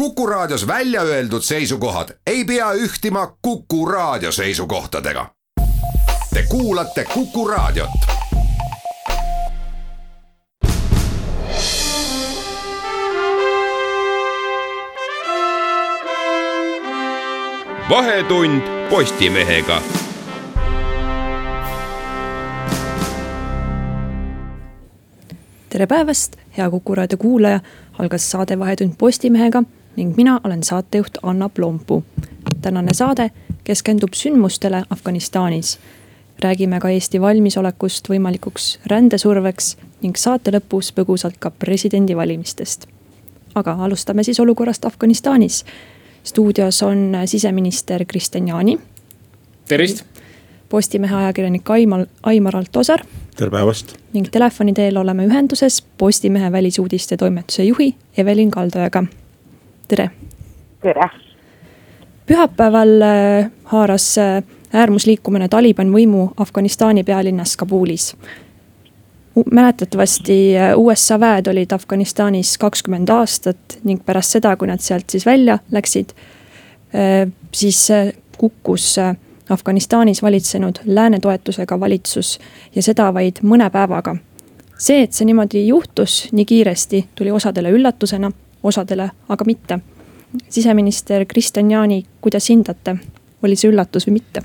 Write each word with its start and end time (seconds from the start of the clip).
Kuku 0.00 0.26
Raadios 0.26 0.66
välja 0.66 1.02
öeldud 1.02 1.42
seisukohad 1.42 2.08
ei 2.26 2.44
pea 2.44 2.72
ühtima 2.72 3.36
Kuku 3.42 3.86
Raadio 3.86 4.32
seisukohtadega. 4.32 5.26
Te 6.34 6.42
kuulate 6.48 7.04
Kuku 7.04 7.48
Raadiot. 7.48 7.90
vahetund 17.90 18.62
Postimehega 18.90 19.82
tere 25.68 25.86
päevast, 25.86 26.36
hea 26.56 26.70
Kuku 26.70 26.94
raadio 26.94 27.18
kuulaja, 27.18 27.60
algas 27.98 28.30
saade 28.30 28.58
Vahetund 28.58 28.92
Postimehega 28.98 29.62
ning 30.00 30.16
mina 30.16 30.40
olen 30.44 30.62
saatejuht 30.62 31.18
Anna 31.22 31.48
Plompuu. 31.48 32.04
tänane 32.62 32.94
saade 32.94 33.30
keskendub 33.64 34.12
sündmustele 34.12 34.82
Afganistanis. 34.90 35.78
räägime 36.44 36.80
ka 36.80 36.88
Eesti 36.88 37.20
valmisolekust 37.20 38.08
võimalikuks 38.08 38.78
rändesurveks 38.86 39.76
ning 40.02 40.16
saate 40.16 40.50
lõpus 40.50 40.92
põgusalt 40.96 41.36
ka 41.38 41.50
presidendivalimistest. 41.50 42.86
aga 43.54 43.72
alustame 43.72 44.22
siis 44.22 44.40
olukorrast 44.40 44.84
Afganistanis. 44.84 45.64
stuudios 46.24 46.82
on 46.82 47.12
siseminister 47.24 48.04
Kristian 48.04 48.48
Jaani. 48.48 48.78
tervist. 49.68 50.04
Postimehe 50.68 51.14
ajakirjanik 51.14 51.70
Aimar, 51.70 52.06
Aimar 52.22 52.56
Altosaar 52.56 53.04
tere 53.36 53.50
päevast. 53.50 53.96
ning 54.12 54.28
telefoni 54.30 54.72
teel 54.72 54.96
oleme 54.96 55.26
ühenduses 55.26 55.84
Postimehe 55.98 56.52
välisuudiste 56.52 57.16
toimetuse 57.16 57.64
juhi 57.64 57.94
Evelin 58.16 58.50
Kaldojaga. 58.50 59.04
Tere. 59.90 60.10
tere. 60.82 61.10
pühapäeval 62.26 63.02
äh, 63.02 63.50
haaras 63.64 64.18
äh, 64.18 64.42
äärmusliikumine 64.72 65.48
Taliban 65.48 65.90
võimu 65.92 66.28
Afganistani 66.36 67.04
pealinnas 67.04 67.56
Kabulis. 67.56 68.16
mäletatavasti 69.50 70.56
äh, 70.56 70.78
USA 70.78 71.20
väed 71.20 71.46
olid 71.46 71.72
Afganistanis 71.72 72.58
kakskümmend 72.58 73.08
aastat 73.08 73.78
ning 73.84 74.04
pärast 74.06 74.36
seda, 74.38 74.56
kui 74.56 74.68
nad 74.68 74.80
sealt 74.80 75.10
siis 75.10 75.26
välja 75.26 75.58
läksid, 75.70 76.14
siis 77.54 77.88
kukkus 78.38 78.96
Afganistanis 79.50 80.22
valitsenud 80.22 80.78
lääne 80.84 81.18
toetusega 81.20 81.80
valitsus 81.80 82.38
ja 82.74 82.82
seda 82.82 83.14
vaid 83.14 83.42
mõne 83.42 83.70
päevaga. 83.70 84.16
see, 84.78 85.02
et 85.02 85.12
see 85.12 85.26
niimoodi 85.26 85.66
juhtus 85.66 86.28
nii 86.32 86.44
kiiresti, 86.44 87.08
tuli 87.14 87.30
osadele 87.30 87.70
üllatusena, 87.70 88.30
osadele 88.62 89.10
aga 89.28 89.44
mitte. 89.46 89.80
siseminister 90.48 91.24
Kristian 91.26 91.70
Jaani, 91.70 92.04
kuidas 92.20 92.50
hindate, 92.50 92.96
oli 93.42 93.56
see 93.56 93.70
üllatus 93.70 94.06
või 94.06 94.20
mitte? 94.20 94.42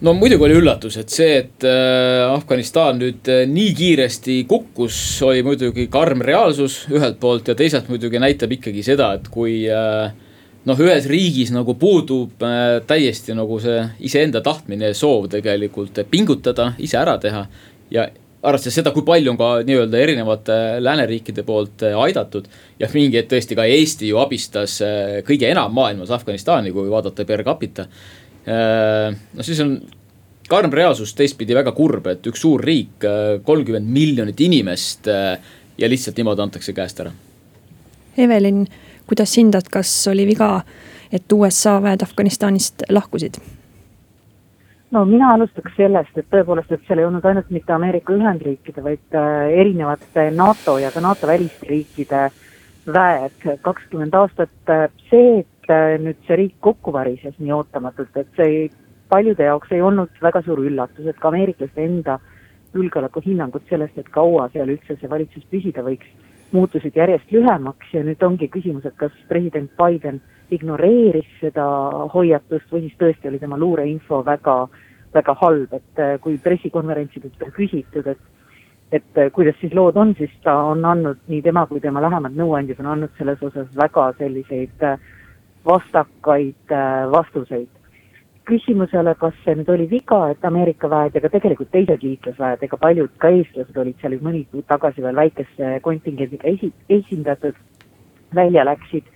no 0.00 0.14
muidugi 0.16 0.46
oli 0.46 0.56
üllatus, 0.60 0.96
et 1.00 1.12
see, 1.12 1.36
et 1.42 1.66
äh, 1.68 2.24
Afganistan 2.32 2.98
nüüd 3.00 3.28
äh, 3.30 3.44
nii 3.50 3.74
kiiresti 3.76 4.38
kukkus, 4.48 4.96
oli 5.26 5.44
muidugi 5.46 5.86
karm 5.92 6.24
reaalsus 6.24 6.86
ühelt 6.92 7.20
poolt 7.20 7.52
ja 7.52 7.56
teisalt 7.58 7.90
muidugi 7.92 8.20
näitab 8.22 8.52
ikkagi 8.56 8.84
seda, 8.86 9.12
et 9.18 9.28
kui 9.32 9.62
äh, 9.68 10.12
noh, 10.68 10.80
ühes 10.86 11.08
riigis 11.10 11.52
nagu 11.54 11.74
puudub 11.80 12.40
täiesti 12.88 13.36
nagu 13.36 13.60
see 13.62 13.82
iseenda 14.08 14.42
tahtmine 14.44 14.92
ja 14.92 14.96
soov 14.96 15.28
tegelikult 15.32 16.02
pingutada, 16.10 16.72
ise 16.78 16.98
ära 17.00 17.18
teha. 17.20 17.46
ja 17.90 18.08
arvestades 18.42 18.78
seda, 18.78 18.92
kui 18.94 19.04
palju 19.06 19.32
on 19.32 19.38
ka 19.40 19.50
nii-öelda 19.68 20.00
erinevate 20.00 20.58
lääneriikide 20.80 21.44
poolt 21.46 21.84
äh, 21.86 21.96
aidatud. 22.00 22.48
ja 22.78 22.88
mingi 22.94 23.20
hetk 23.20 23.32
tõesti 23.32 23.56
ka 23.58 23.64
Eesti 23.68 24.08
ju 24.08 24.20
abistas 24.22 24.80
äh, 24.82 25.20
kõige 25.26 25.50
enam 25.50 25.74
maailmas 25.76 26.10
Afganistani, 26.10 26.72
kui 26.72 26.90
vaadata 26.90 27.24
per 27.24 27.44
capita. 27.44 27.86
no 28.46 29.44
siis 29.44 29.58
on 29.60 29.74
karm 30.48 30.72
reaalsus 30.72 31.12
teistpidi 31.14 31.54
väga 31.54 31.72
kurb, 31.76 32.06
et 32.08 32.26
üks 32.26 32.40
suur 32.40 32.62
riik, 32.64 33.04
kolmkümmend 33.44 33.86
miljonit 33.86 34.40
inimest 34.40 35.06
ja 35.06 35.88
lihtsalt 35.92 36.16
niimoodi 36.16 36.42
antakse 36.42 36.72
käest 36.72 37.02
ära. 37.04 37.12
Evelin 38.18 38.64
kuidas 39.10 39.36
hindad, 39.36 39.66
kas 39.72 39.90
oli 40.08 40.26
viga, 40.28 40.60
et 41.12 41.32
USA 41.34 41.80
väed 41.82 42.04
Afganistanist 42.06 42.86
lahkusid? 42.94 43.40
No 44.90 45.04
mina 45.06 45.32
alustaks 45.34 45.74
sellest, 45.76 46.16
et 46.18 46.28
tõepoolest, 46.32 46.72
et 46.74 46.86
seal 46.86 47.02
ei 47.02 47.06
olnud 47.06 47.26
ainult 47.26 47.50
mitte 47.54 47.74
Ameerika 47.74 48.14
Ühendriikide, 48.14 48.82
vaid 48.84 49.18
äh, 49.18 49.50
erinevate 49.62 50.30
NATO 50.34 50.78
ja 50.82 50.90
ka 50.94 51.02
NATO 51.04 51.30
väliste 51.30 51.68
riikide 51.70 52.28
väed 52.90 53.46
kakskümmend 53.62 54.16
aastat. 54.18 54.54
Äh, 54.68 54.88
see, 55.10 55.44
et 55.44 55.70
äh, 55.70 55.96
nüüd 56.02 56.18
see 56.26 56.40
riik 56.42 56.56
kokku 56.64 56.94
varises 56.96 57.36
nii 57.38 57.54
ootamatult, 57.54 58.16
et 58.16 58.32
see 58.38 58.48
ei, 58.48 58.66
paljude 59.10 59.46
jaoks 59.46 59.72
ei 59.74 59.82
olnud 59.82 60.10
väga 60.22 60.42
suur 60.46 60.62
üllatus, 60.62 61.06
et 61.06 61.18
ka 61.18 61.30
ameeriklaste 61.30 61.84
enda 61.84 62.18
julgeolekuhinnangud 62.74 63.66
sellest, 63.68 63.98
et 63.98 64.10
kaua 64.14 64.48
seal 64.52 64.70
üldse 64.70 64.96
see 64.98 65.10
valitsus 65.10 65.46
püsida 65.50 65.82
võiks 65.86 66.10
muutusid 66.54 66.96
järjest 66.98 67.30
lühemaks 67.34 67.94
ja 67.94 68.02
nüüd 68.06 68.22
ongi 68.26 68.48
küsimus, 68.50 68.86
et 68.86 68.96
kas 68.98 69.14
president 69.30 69.70
Biden 69.78 70.20
ignoreeris 70.52 71.28
seda 71.40 71.64
hoiatust 72.14 72.72
või 72.72 72.86
siis 72.86 72.98
tõesti 73.00 73.30
oli 73.30 73.40
tema 73.42 73.58
luureinfo 73.58 74.22
väga, 74.26 74.56
väga 75.14 75.36
halb, 75.40 75.72
et 75.78 76.02
äh, 76.02 76.12
kui 76.20 76.38
pressikonverentsidelt 76.42 77.42
on 77.46 77.56
küsitud, 77.56 78.06
et 78.06 78.28
et 78.90 79.18
äh, 79.22 79.30
kuidas 79.30 79.54
siis 79.60 79.74
lood 79.74 79.96
on, 79.96 80.16
siis 80.18 80.32
ta 80.42 80.56
on 80.72 80.84
andnud, 80.84 81.20
nii 81.30 81.42
tema 81.42 81.62
kui 81.70 81.80
tema 81.80 82.02
lähemad 82.02 82.34
nõuandjad 82.34 82.80
on 82.82 82.92
andnud 82.94 83.12
selles 83.18 83.42
osas 83.42 83.68
väga 83.78 84.08
selliseid 84.18 84.82
äh, 84.82 84.96
vastakaid 85.66 86.72
vastuseid 87.12 87.68
küsimusele, 88.50 89.14
kas 89.20 89.36
see 89.44 89.54
nüüd 89.58 89.68
oli 89.70 89.86
viga, 89.90 90.20
et 90.32 90.44
Ameerika 90.46 90.88
väed 90.90 91.14
ja 91.14 91.22
ka 91.22 91.30
tegelikult 91.32 91.70
teised 91.74 92.02
liitlasväed, 92.04 92.64
ega 92.66 92.78
paljud 92.80 93.12
ka 93.22 93.30
eestlased 93.36 93.78
olid 93.78 94.00
seal 94.02 94.16
mõni 94.24 94.42
kuud 94.50 94.66
tagasi 94.70 95.04
veel 95.04 95.18
väikese 95.18 95.76
kontingendiga 95.84 96.48
esi-, 96.50 96.72
esindatud, 96.90 97.58
välja 98.34 98.64
läksid. 98.66 99.06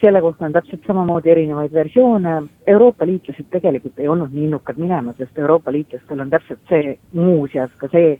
Selle 0.00 0.20
kohta 0.20 0.46
on 0.46 0.52
täpselt 0.52 0.86
samamoodi 0.86 1.30
erinevaid 1.30 1.72
versioone, 1.72 2.42
Euroopa 2.66 3.06
liitlased 3.06 3.48
tegelikult 3.52 3.98
ei 3.98 4.08
olnud 4.08 4.32
nii 4.32 4.46
innukad 4.48 4.78
minema, 4.80 5.12
sest 5.18 5.38
Euroopa 5.38 5.72
liitlastel 5.72 6.20
on 6.20 6.30
täpselt 6.30 6.60
see, 6.68 6.96
muuseas 7.12 7.70
ka 7.78 7.88
see, 7.92 8.18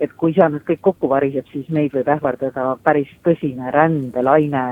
et 0.00 0.12
kui 0.18 0.34
seal 0.34 0.52
nüüd 0.54 0.66
kõik 0.66 0.82
kokku 0.88 1.10
variseb, 1.10 1.46
siis 1.52 1.68
meid 1.68 1.94
võib 1.94 2.08
ähvardada 2.08 2.74
päris 2.82 3.10
tõsine 3.26 3.70
rändelaine 3.74 4.64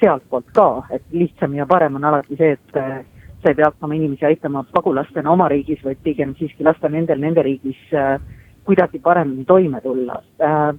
sealtpoolt 0.00 0.50
ka, 0.56 0.68
et 0.90 1.04
lihtsam 1.12 1.54
ja 1.54 1.66
parem 1.70 1.98
on 2.00 2.08
alati 2.10 2.38
see, 2.40 2.56
et 2.56 2.78
sa 3.42 3.50
ei 3.50 3.58
pea 3.58 3.68
hakkama 3.70 3.94
inimesi 3.94 4.26
aitama 4.26 4.64
pagulastena 4.72 5.30
oma 5.30 5.48
riigis, 5.50 5.82
vaid 5.84 6.00
pigem 6.02 6.34
siiski 6.38 6.64
lasta 6.64 6.88
nendel 6.88 7.20
nende 7.20 7.42
riigis 7.42 7.78
äh, 7.94 8.16
kuidagi 8.64 8.98
paremini 9.02 9.44
toime 9.44 9.80
tulla 9.80 10.22
äh,. 10.40 10.72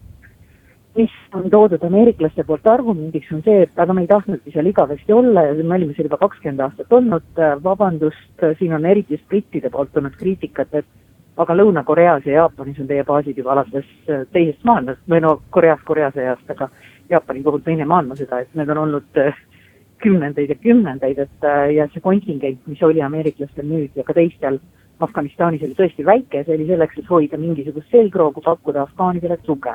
Mis 0.98 1.14
on 1.34 1.50
toodud 1.50 1.84
ameeriklaste 1.84 2.44
poolt 2.46 2.68
argumendiks, 2.70 3.32
on 3.34 3.42
see, 3.46 3.64
et 3.66 3.80
aga 3.80 3.94
me 3.94 4.04
ei 4.04 4.10
tahtnudki 4.12 4.52
seal 4.54 4.68
igavesti 4.70 5.14
olla 5.14 5.48
ja 5.48 5.56
me 5.58 5.78
olime 5.80 5.96
seal 5.96 6.06
juba 6.10 6.20
kakskümmend 6.22 6.62
aastat 6.62 6.94
olnud 6.94 7.42
vabandust, 7.64 8.46
siin 8.60 8.76
on 8.78 8.86
eriti 8.86 9.18
brittide 9.30 9.72
poolt 9.74 9.94
tulnud 9.94 10.14
kriitikat, 10.20 10.76
et 10.78 10.86
aga 11.38 11.56
Lõuna-Koreas 11.58 12.28
ja 12.28 12.44
Jaapanis 12.44 12.80
on 12.82 12.90
teie 12.90 13.04
baasid 13.08 13.38
juba 13.38 13.56
alates 13.56 13.88
äh, 14.10 14.26
teisest 14.36 14.64
maailmast, 14.68 15.02
või 15.10 15.24
no 15.24 15.40
Koreas 15.56 15.82
Korea 15.88 16.12
sõjast, 16.14 16.46
aga 16.54 16.70
Jaapani 17.10 17.44
puhul 17.44 17.64
teine 17.66 17.88
maailmasõda, 17.90 18.44
et 18.44 18.54
need 18.58 18.70
on 18.70 18.84
olnud 18.86 19.22
äh, 19.22 19.40
kümnendeid 20.04 20.54
ja 20.54 20.60
kümnendeid, 20.62 21.20
et 21.26 21.48
äh, 21.50 21.66
ja 21.80 21.88
see 21.94 22.04
kontingent, 22.06 22.62
mis 22.70 22.84
oli 22.86 23.02
ameeriklastel 23.02 23.66
nüüd 23.68 23.98
ja 23.98 24.06
ka 24.06 24.16
teistel 24.18 24.62
Afganistanis 25.04 25.64
oli 25.66 25.74
tõesti 25.76 26.06
väike, 26.06 26.44
see 26.46 26.54
oli 26.56 26.68
selleks, 26.70 27.00
et 27.02 27.10
hoida 27.10 27.40
mingisugust 27.42 27.90
selgroogu, 27.92 28.44
pakkuda 28.46 28.86
afgaanidele 28.86 29.40
tuge. 29.44 29.74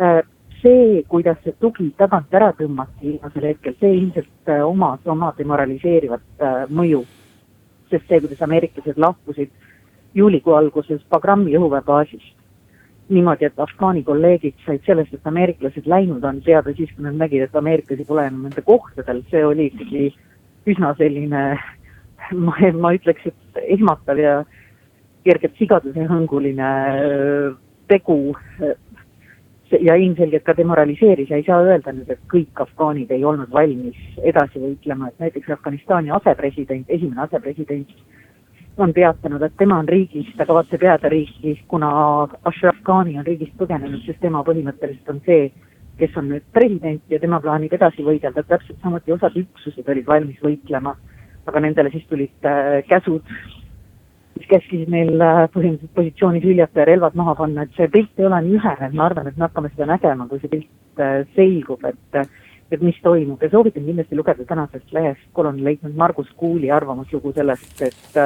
Äh, 0.00 0.22
see, 0.62 1.02
kuidas 1.08 1.38
see 1.44 1.54
tugi 1.60 1.90
tagant 1.98 2.32
ära 2.34 2.52
tõmmati 2.58 3.12
viimasel 3.12 3.50
hetkel, 3.50 3.76
see 3.80 3.92
ilmselt 3.98 4.50
äh, 4.50 4.62
omas 4.66 5.04
oma 5.06 5.34
demoraliseerivat 5.38 6.46
mõju. 6.70 7.04
sest 7.90 8.08
see, 8.08 8.20
kuidas 8.20 8.40
ameeriklased 8.42 8.96
lahkusid 8.98 9.50
juulikuu 10.14 10.54
alguses 10.56 11.02
Bagrami 11.10 11.52
õhuväebaasist 11.54 12.32
niimoodi, 13.12 13.44
et 13.44 13.60
Afgaani 13.60 14.02
kolleegid 14.04 14.56
said 14.64 14.84
sellest, 14.86 15.12
et 15.14 15.26
ameeriklased 15.28 15.86
läinud 15.90 16.24
on, 16.24 16.40
teada 16.44 16.72
siis, 16.76 16.90
kui 16.94 17.04
nad 17.04 17.18
nägid, 17.20 17.44
et 17.44 17.56
ameeriklasi 17.56 18.06
pole 18.08 18.26
enam 18.28 18.46
nende 18.48 18.64
kohtadel, 18.64 19.20
see 19.30 19.44
oli 19.44 19.68
ikkagi 19.70 20.06
üsna 20.72 20.94
selline, 20.98 21.42
ma, 22.46 22.56
ma 22.80 22.94
ütleks, 22.96 23.28
et 23.28 23.64
ehmatav 23.76 24.20
ja 24.20 24.38
kergelt 25.24 25.60
sigadusehõnguline 25.60 26.70
äh, 26.94 28.72
tegu. 29.74 29.84
ja 29.84 29.94
ilmselgelt 30.00 30.44
ka 30.44 30.56
demoraliseeris 30.56 31.30
ja 31.30 31.36
ei 31.36 31.46
saa 31.46 31.60
öelda 31.62 31.92
nüüd, 31.92 32.10
et 32.10 32.20
kõik 32.32 32.64
afgaanid 32.66 33.10
ei 33.10 33.24
olnud 33.24 33.52
valmis 33.52 33.96
edasi 34.22 34.62
võitlema, 34.62 35.08
et 35.08 35.18
näiteks 35.18 35.50
Afganistani 35.50 36.10
asepresident, 36.10 36.86
esimene 36.88 37.26
asepresident 37.26 37.90
on 38.76 38.92
teatanud, 38.92 39.42
et 39.42 39.54
tema 39.58 39.78
on 39.78 39.88
riigis, 39.88 40.26
ta 40.36 40.46
kavatseb 40.46 40.82
jääda 40.82 41.08
riiki, 41.08 41.60
kuna 41.68 41.90
Ashraf 42.44 42.80
Ghani 42.84 43.18
on 43.18 43.26
riigist 43.26 43.54
põgenenud, 43.58 44.02
sest 44.06 44.20
tema 44.20 44.42
põhimõtteliselt 44.46 45.10
on 45.12 45.20
see, 45.26 45.50
kes 45.98 46.16
on 46.18 46.32
nüüd 46.32 46.46
president 46.52 47.02
ja 47.10 47.20
tema 47.22 47.38
plaanib 47.42 47.72
edasi 47.76 48.02
võidelda, 48.02 48.42
täpselt 48.42 48.80
samuti 48.82 49.14
osad 49.14 49.36
üksused 49.38 49.88
olid 49.88 50.06
valmis 50.06 50.40
võitlema, 50.42 50.96
aga 51.46 51.62
nendele 51.62 51.92
siis 51.94 52.06
tulid 52.10 52.48
äh, 52.50 52.80
käsud, 52.88 53.22
mis 54.44 54.50
käskisid 54.50 54.90
neil 54.92 55.20
äh, 55.20 55.44
põhimõtteliselt 55.54 55.94
positsioonid 55.96 56.44
hüljata 56.44 56.82
ja 56.82 56.88
relvad 56.90 57.14
maha 57.16 57.34
panna, 57.38 57.64
et 57.64 57.76
see 57.76 57.88
pilt 57.88 58.18
ei 58.18 58.26
ole 58.28 58.40
nii 58.44 58.58
ühene, 58.58 58.88
et 58.88 58.96
ma 58.96 59.06
arvan, 59.08 59.28
et 59.28 59.36
me 59.36 59.46
hakkame 59.46 59.70
seda 59.72 59.88
nägema, 59.88 60.26
kui 60.28 60.40
see 60.42 60.52
pilt 60.52 61.00
äh, 61.00 61.22
selgub, 61.36 61.84
et 61.88 62.26
et 62.72 62.80
mis 62.82 62.96
toimub. 63.04 63.42
Ja 63.44 63.50
soovitan 63.52 63.84
kindlasti 63.84 64.16
lugeda 64.16 64.44
tänasest 64.48 64.92
lehest 64.92 65.26
kolonelleitnant 65.36 65.94
Margus 66.00 66.30
Kuuli 66.36 66.70
arvamuslugu 66.72 67.30
sellest, 67.36 67.82
et 67.84 68.16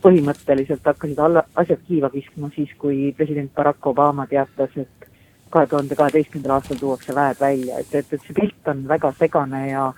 põhimõtteliselt 0.00 0.86
hakkasid 0.86 1.18
alla, 1.20 1.42
asjad 1.58 1.82
kiiva 1.88 2.08
kiskuma 2.10 2.48
siis, 2.54 2.70
kui 2.78 3.10
president 3.18 3.50
Barack 3.52 3.86
Obama 3.90 4.28
teatas, 4.30 4.70
et 4.78 5.10
kahe 5.50 5.66
tuhande 5.66 5.98
kaheteistkümnendal 5.98 6.56
aastal 6.56 6.78
tuuakse 6.80 7.14
väed 7.14 7.42
välja, 7.42 7.82
et, 7.82 7.92
et, 7.98 8.14
et 8.14 8.24
see 8.24 8.38
pilt 8.38 8.72
on 8.72 8.86
väga 8.88 9.12
segane 9.18 9.66
ja 9.68 9.90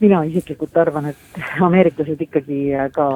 mina 0.00 0.22
isiklikult 0.24 0.76
arvan, 0.80 1.10
et 1.12 1.40
ameeriklased 1.66 2.22
ikkagi 2.24 2.60
ka 2.94 3.06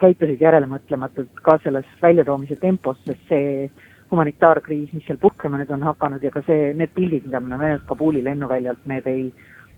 käitusid 0.00 0.40
järelemõtlematult 0.40 1.42
ka 1.44 1.58
selles 1.64 1.88
väljatoomise 2.02 2.56
tempos, 2.62 3.00
sest 3.04 3.28
see 3.28 3.70
humanitaarkriis, 4.12 4.92
mis 4.92 5.06
seal 5.08 5.18
puhkema 5.20 5.60
nüüd 5.60 5.72
on 5.74 5.84
hakanud 5.84 6.22
ja 6.24 6.32
ka 6.32 6.44
see, 6.46 6.72
need 6.76 6.92
pildid, 6.96 7.26
mida 7.26 7.40
me 7.40 7.52
oleme 7.52 7.70
näinud 7.70 7.88
Kabuli 7.88 8.22
lennuväljalt, 8.24 8.84
need 8.90 9.08
ei 9.10 9.24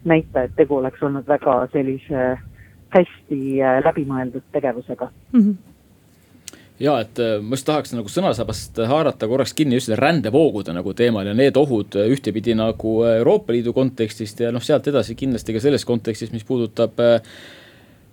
näita, 0.06 0.46
et 0.46 0.54
tegu 0.58 0.78
oleks 0.78 1.02
olnud 1.02 1.26
väga 1.28 1.60
sellise 1.72 2.26
hästi 2.94 3.40
äh, 3.62 3.80
läbimõeldud 3.84 4.44
tegevusega 4.54 5.10
mm. 5.32 5.40
-hmm 5.40 5.75
ja 6.81 6.99
et 7.00 7.19
äh, 7.23 7.37
ma 7.40 7.56
just 7.56 7.67
tahaks 7.69 7.94
nagu 7.96 8.11
sõnasabast 8.12 8.81
haarata 8.90 9.28
korraks 9.31 9.55
kinni 9.56 9.78
just 9.78 9.88
selle 9.88 10.00
rändevoogude 10.02 10.75
nagu 10.76 10.93
teemal 10.96 11.28
ja 11.28 11.34
need 11.37 11.56
ohud 11.56 11.96
äh, 11.96 12.11
ühtepidi 12.12 12.56
nagu 12.58 12.99
Euroopa 13.08 13.55
Liidu 13.56 13.73
kontekstist 13.76 14.43
ja 14.44 14.52
noh, 14.52 14.64
sealt 14.64 14.88
edasi 14.93 15.17
kindlasti 15.19 15.56
ka 15.56 15.62
selles 15.64 15.87
kontekstis, 15.88 16.34
mis 16.34 16.44
puudutab 16.44 17.00
äh, 17.00 17.20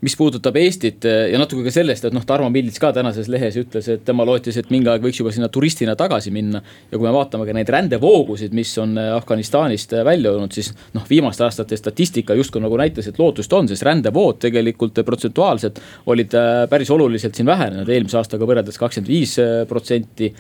mis 0.03 0.15
puudutab 0.19 0.57
Eestit 0.59 1.05
eh, 1.07 1.29
ja 1.31 1.39
natuke 1.39 1.63
ka 1.65 1.71
sellest, 1.73 2.07
et 2.07 2.15
noh, 2.15 2.23
Tarmo 2.27 2.49
Pildits 2.53 2.81
ka 2.81 2.91
tänases 2.95 3.29
lehes 3.31 3.55
ütles, 3.61 3.87
et 3.91 4.03
tema 4.05 4.25
lootis, 4.27 4.57
et 4.59 4.71
mingi 4.73 4.89
aeg 4.91 5.03
võiks 5.05 5.21
juba 5.21 5.31
sinna 5.31 5.47
turistina 5.53 5.95
tagasi 5.99 6.33
minna. 6.35 6.59
ja 6.91 6.97
kui 6.97 7.07
me 7.07 7.13
vaatame 7.15 7.47
ka 7.47 7.55
neid 7.55 7.71
rändevoogusid, 7.71 8.55
mis 8.55 8.73
on 8.83 8.97
eh, 8.99 9.11
Afganistanist 9.15 9.95
eh, 9.95 10.03
välja 10.05 10.33
olnud, 10.33 10.51
siis 10.55 10.73
noh, 10.95 11.05
viimaste 11.09 11.45
aastate 11.47 11.79
statistika 11.79 12.35
justkui 12.35 12.61
nagu 12.63 12.79
näitas, 12.79 13.07
et 13.07 13.19
lootust 13.19 13.53
on, 13.55 13.69
sest 13.71 13.85
rändevood 13.87 14.41
tegelikult 14.43 14.99
protsentuaalselt 15.07 15.79
olid 16.11 16.35
päris 16.69 16.91
oluliselt 16.91 17.35
siin 17.35 17.47
vähenenud, 17.47 17.89
eelmise 17.89 18.19
aastaga 18.19 18.47
võrreldes 18.49 18.79
kakskümmend 18.79 19.09
viis 19.09 19.37
protsenti. 19.69 20.33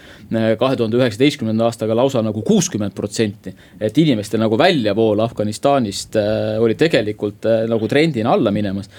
kahe 0.59 0.75
tuhande 0.75 0.97
üheksateistkümnenda 0.97 1.65
aastaga 1.69 1.95
lausa 1.95 2.21
nagu 2.25 2.41
kuuskümmend 2.45 2.93
protsenti, 2.95 3.53
et 3.79 3.97
inimeste 3.97 4.37
nagu 4.37 4.57
väljavool 4.59 5.19
Afganistanist 5.23 6.17
oli 6.59 6.75
tegelikult 6.75 7.47
nagu 7.69 7.87
trendina 7.87 8.33
alla 8.33 8.51
minemas 8.51 8.89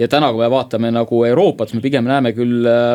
ja 0.00 0.08
täna, 0.08 0.30
kui 0.32 0.40
me 0.40 0.48
vaatame 0.48 0.88
nagu 0.94 1.18
Euroopat, 1.28 1.68
siis 1.68 1.76
me 1.76 1.84
pigem 1.84 2.06
näeme 2.08 2.32
küll 2.36 2.64
äh, 2.68 2.94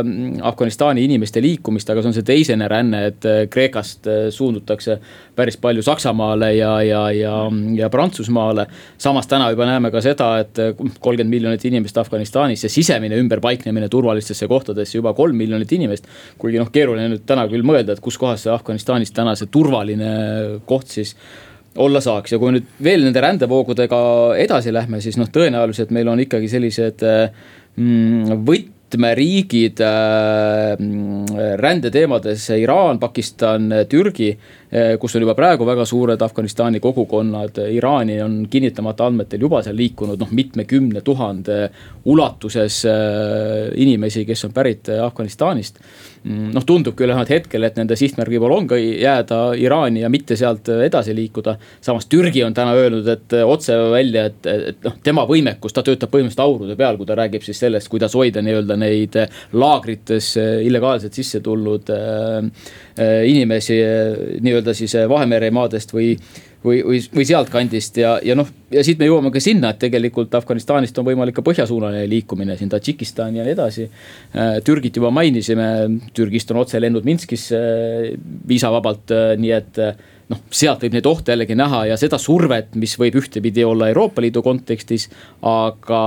Afganistani 0.50 1.04
inimeste 1.06 1.42
liikumist, 1.44 1.90
aga 1.90 2.01
see 2.01 2.10
on 2.10 2.16
see 2.18 2.25
teisene 2.25 2.69
ränne, 2.72 3.04
et 3.12 3.28
äh, 3.30 3.42
Kreekast 3.51 4.10
suundutakse 4.34 4.98
päris 5.38 5.60
palju 5.62 5.84
Saksamaale 5.86 6.51
ja, 6.56 6.72
ja, 6.86 7.04
ja, 7.13 7.36
ja 7.78 7.90
Prantsusmaale. 7.94 8.66
samas 8.98 9.28
täna 9.28 9.50
juba 9.54 9.68
näeme 9.69 9.92
ka 9.94 10.01
seda, 10.01 10.31
et 10.42 10.57
kolmkümmend 10.78 11.30
miljonit 11.30 11.66
inimest 11.69 11.98
Afganistanis 11.98 12.63
ja 12.63 12.69
sisemine 12.69 13.19
ümberpaiknemine 13.22 13.90
turvalistesse 13.90 14.48
kohtadesse 14.48 14.98
juba 14.98 15.13
kolm 15.13 15.38
miljonit 15.38 15.72
inimest. 15.72 16.07
kuigi 16.38 16.57
noh, 16.57 16.72
keeruline 16.72 17.12
nüüd 17.13 17.28
täna 17.30 17.46
küll 17.51 17.66
mõelda, 17.66 17.94
et 17.94 18.01
kus 18.04 18.18
kohas 18.18 18.48
see 18.48 18.54
Afganistanis 18.54 19.13
täna 19.13 19.36
see 19.38 19.51
turvaline 19.51 20.10
koht 20.66 20.88
siis 20.88 21.16
olla 21.77 22.01
saaks. 22.01 22.33
Ja 22.33 22.39
kui 22.42 22.54
nüüd 22.56 22.68
veel 22.83 23.06
nende 23.06 23.21
rändevoogudega 23.24 24.01
edasi 24.42 24.74
lähme, 24.74 25.01
siis 25.04 25.19
noh, 25.19 25.30
tõenäoliselt 25.33 25.94
meil 25.95 26.10
on 26.12 26.24
ikkagi 26.25 26.50
sellised 26.51 27.06
mm, 27.06 28.45
võtmeriigid 28.89 29.81
äh, 29.86 30.75
rändeteemades 31.59 32.50
Iraan, 32.57 33.00
Pakistan, 33.00 33.69
Türgi 33.89 34.31
äh,. 34.31 34.97
kus 35.00 35.15
on 35.15 35.24
juba 35.24 35.36
praegu 35.36 35.65
väga 35.65 35.86
suured 35.86 36.21
Afganistani 36.21 36.80
kogukonnad, 36.80 37.57
Iraani 37.74 38.19
on 38.21 38.47
kinnitamata 38.50 39.07
andmetel 39.07 39.41
juba 39.41 39.62
seal 39.65 39.77
liikunud 39.77 40.19
noh, 40.19 40.30
mitmekümne 40.31 41.01
tuhande 41.01 41.69
ulatuses 42.06 42.83
äh, 42.86 43.69
inimesi, 43.75 44.25
kes 44.25 44.45
on 44.45 44.53
pärit 44.53 44.89
Afganistanist 44.89 45.80
Mm, 46.24 46.50
noh, 46.51 46.63
tundub 46.68 46.97
küll 47.00 47.07
vähemalt 47.07 47.30
hetkel, 47.31 47.63
et 47.63 47.77
nende 47.80 47.95
sihtmärk 47.95 48.33
võib-olla 48.33 48.57
on 48.59 48.65
ka 48.68 48.75
jääda 48.75 49.38
Iraani 49.56 50.01
ja 50.01 50.09
mitte 50.12 50.36
sealt 50.36 50.68
edasi 50.68 51.13
liikuda. 51.15 51.53
samas 51.81 52.09
Türgi 52.12 52.44
on 52.44 52.53
täna 52.53 52.74
öelnud, 52.75 53.07
et 53.07 53.36
otse 53.39 53.77
välja, 53.94 54.25
et, 54.27 54.50
et 54.51 54.83
noh, 54.83 54.97
tema 55.03 55.24
võimekus, 55.30 55.71
ta 55.71 55.83
töötab 55.83 56.12
põhimõtteliselt 56.12 56.44
aurude 56.44 56.75
peal, 56.75 57.00
kui 57.00 57.07
ta 57.07 57.15
räägib 57.15 57.45
siis 57.45 57.62
sellest, 57.63 57.88
kuidas 57.88 58.18
hoida 58.19 58.44
nii-öelda 58.44 58.75
neid 58.79 59.15
laagrites 59.53 60.35
illegaalselt 60.39 61.15
sisse 61.15 61.43
tulnud 61.45 61.89
äh 61.95 62.77
inimesi 62.99 63.77
nii-öelda 64.43 64.73
siis 64.75 64.95
Vahemere 65.07 65.51
maadest 65.55 65.93
või 65.95 66.11
või, 66.63 66.81
või, 66.83 66.99
või 67.15 67.25
sealtkandist 67.27 67.97
ja, 68.01 68.17
ja 68.23 68.35
noh, 68.37 68.47
ja 68.73 68.83
siit 68.85 68.99
me 68.99 69.07
jõuame 69.07 69.31
ka 69.33 69.41
sinna, 69.43 69.71
et 69.71 69.81
tegelikult 69.81 70.35
Afganistanist 70.35 70.97
on 70.99 71.07
võimalik 71.07 71.37
ka 71.37 71.45
põhjasuunaline 71.45 72.07
liikumine 72.11 72.57
siin 72.59 72.71
Tadžikistani 72.71 73.39
ja 73.39 73.47
nii 73.47 73.55
edasi. 73.55 73.87
Türgit 74.67 74.99
juba 74.99 75.11
mainisime, 75.15 75.69
Türgist 76.15 76.51
on 76.51 76.61
otselennud 76.63 77.07
Minskisse 77.07 77.59
viisavabalt, 78.49 79.15
nii 79.39 79.53
et 79.55 79.81
noh, 80.29 80.43
sealt 80.51 80.83
võib 80.85 80.97
neid 80.97 81.09
ohte 81.09 81.33
jällegi 81.33 81.57
näha 81.57 81.85
ja 81.93 81.99
seda 81.99 82.19
survet, 82.21 82.75
mis 82.79 82.97
võib 82.99 83.17
ühtepidi 83.21 83.65
olla 83.65 83.89
Euroopa 83.93 84.23
Liidu 84.23 84.43
kontekstis, 84.45 85.07
aga 85.41 86.03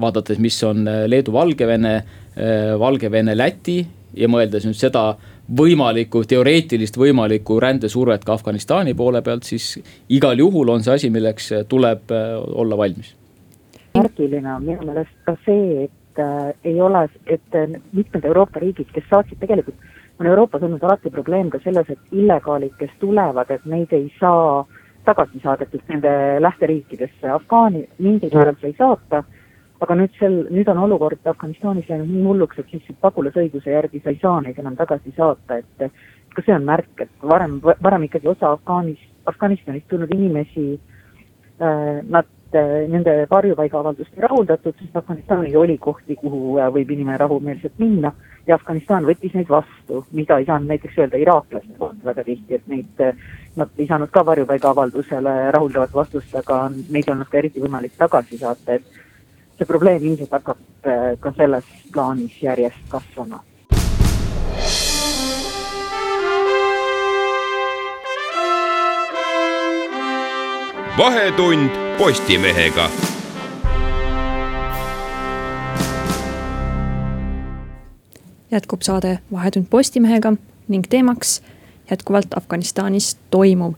vaadates, 0.00 0.38
mis 0.38 0.56
on 0.64 0.84
Leedu, 1.06 1.32
Valgevene, 1.32 2.02
Valgevene, 2.78 3.36
Läti 3.36 3.78
ja 4.16 4.28
mõeldes 4.30 4.66
nüüd 4.66 4.78
seda 4.78 5.14
võimalikku, 5.44 6.24
teoreetilist 6.28 6.96
võimalikku 6.98 7.58
rändesurvet 7.60 8.24
ka 8.24 8.34
Afganistani 8.38 8.94
poole 8.96 9.20
pealt, 9.22 9.44
siis 9.44 9.74
igal 10.08 10.38
juhul 10.40 10.72
on 10.72 10.84
see 10.84 10.94
asi, 10.94 11.10
milleks 11.12 11.50
tuleb 11.68 12.14
äh, 12.14 12.38
olla 12.54 12.78
valmis. 12.78 13.14
märgiline 13.94 14.54
on 14.54 14.64
minu 14.64 14.86
meelest 14.86 15.12
ka 15.26 15.36
see, 15.44 15.84
et 15.84 16.22
äh, 16.22 16.54
ei 16.64 16.80
ole, 16.80 17.08
et 17.26 17.54
äh, 17.54 17.76
mitmed 17.92 18.24
Euroopa 18.24 18.60
riigid, 18.60 18.88
kes 18.94 19.04
saatsid 19.10 19.38
tegelikult, 19.38 19.76
on 20.18 20.26
Euroopas 20.26 20.62
olnud 20.62 20.82
alati 20.82 21.10
probleem 21.10 21.50
ka 21.50 21.60
selles, 21.64 21.90
et 21.90 22.12
illegaalid, 22.12 22.74
kes 22.78 22.90
tulevad, 23.00 23.50
et 23.50 23.64
neid 23.66 23.92
ei 23.92 24.08
saa 24.18 24.64
tagasi 25.04 25.42
saadetud 25.42 25.82
nende 25.88 26.10
lähteriikidesse, 26.40 27.28
Afgaani 27.28 27.84
mingil 27.98 28.32
määral 28.32 28.56
sai 28.62 28.72
saata 28.78 29.24
aga 29.82 29.96
nüüd 29.98 30.12
sel, 30.18 30.36
nüüd 30.54 30.68
on 30.70 30.78
olukord 30.86 31.26
Afganistanis 31.26 31.88
läinud 31.90 32.10
nii 32.10 32.26
hulluks, 32.28 32.58
et 32.58 32.70
siis 32.70 33.00
pagulasõiguse 33.02 33.74
järgi 33.74 34.00
sa 34.04 34.12
ei 34.12 34.20
saa 34.22 34.40
neid 34.44 34.58
enam 34.62 34.76
tagasi 34.78 35.12
saata, 35.16 35.58
et 35.58 35.90
ka 36.34 36.44
see 36.44 36.54
on 36.54 36.66
märk, 36.66 36.92
et 37.06 37.10
varem, 37.22 37.58
varem 37.62 38.06
ikkagi 38.08 38.30
osa 38.34 38.54
Afgaanis, 38.54 39.02
Afganistanist 39.30 39.88
tulnud 39.88 40.12
inimesi 40.14 40.66
äh,, 40.74 42.00
nad 42.02 42.28
äh,, 42.54 42.84
nende 42.90 43.16
varjupaigaavaldust 43.30 44.16
ei 44.16 44.24
rahuldatud, 44.26 44.76
sest 44.78 44.96
Afganistanis 44.96 45.56
oli 45.58 45.78
kohti, 45.78 46.16
kuhu 46.20 46.58
äh, 46.58 46.70
võib 46.74 46.90
inimene 46.94 47.18
rahumeelselt 47.22 47.78
minna 47.82 48.12
ja 48.46 48.58
Afganistan 48.58 49.06
võttis 49.08 49.34
neid 49.34 49.48
vastu, 49.48 50.04
mida 50.12 50.38
ei 50.38 50.48
saanud 50.48 50.70
näiteks 50.74 50.98
öelda 51.00 51.22
iraaklaste 51.22 51.78
kohta 51.78 52.10
väga 52.10 52.26
tihti, 52.26 52.58
et 52.58 52.68
neid, 52.70 52.92
äh, 53.00 53.16
nad 53.56 53.72
ei 53.78 53.88
saanud 53.90 54.12
ka 54.14 54.26
varjupaigaavaldusele 54.26 55.38
rahuldavat 55.56 55.94
vastust, 55.94 56.34
aga 56.42 56.66
neid 56.74 57.06
ei 57.06 57.14
olnud 57.16 57.30
ka 57.30 57.40
eriti 57.40 57.62
võimalik 57.64 57.96
tagasi 57.98 58.42
saata, 58.42 58.78
et 58.80 59.03
see 59.58 59.66
probleem 59.66 60.02
ilmselt 60.02 60.30
hakkab 60.30 60.58
äh, 60.86 61.18
ka 61.20 61.32
selles 61.36 61.64
plaanis 61.92 62.42
järjest 62.42 62.88
kasvama. 62.88 63.42
vahetund 70.98 71.70
Postimehega. 71.98 72.90
jätkub 78.50 78.82
saade 78.82 79.18
Vahetund 79.32 79.66
Postimehega 79.70 80.32
ning 80.68 80.84
teemaks 80.90 81.42
jätkuvalt 81.90 82.26
Afganistanis 82.36 83.16
toimuv. 83.30 83.72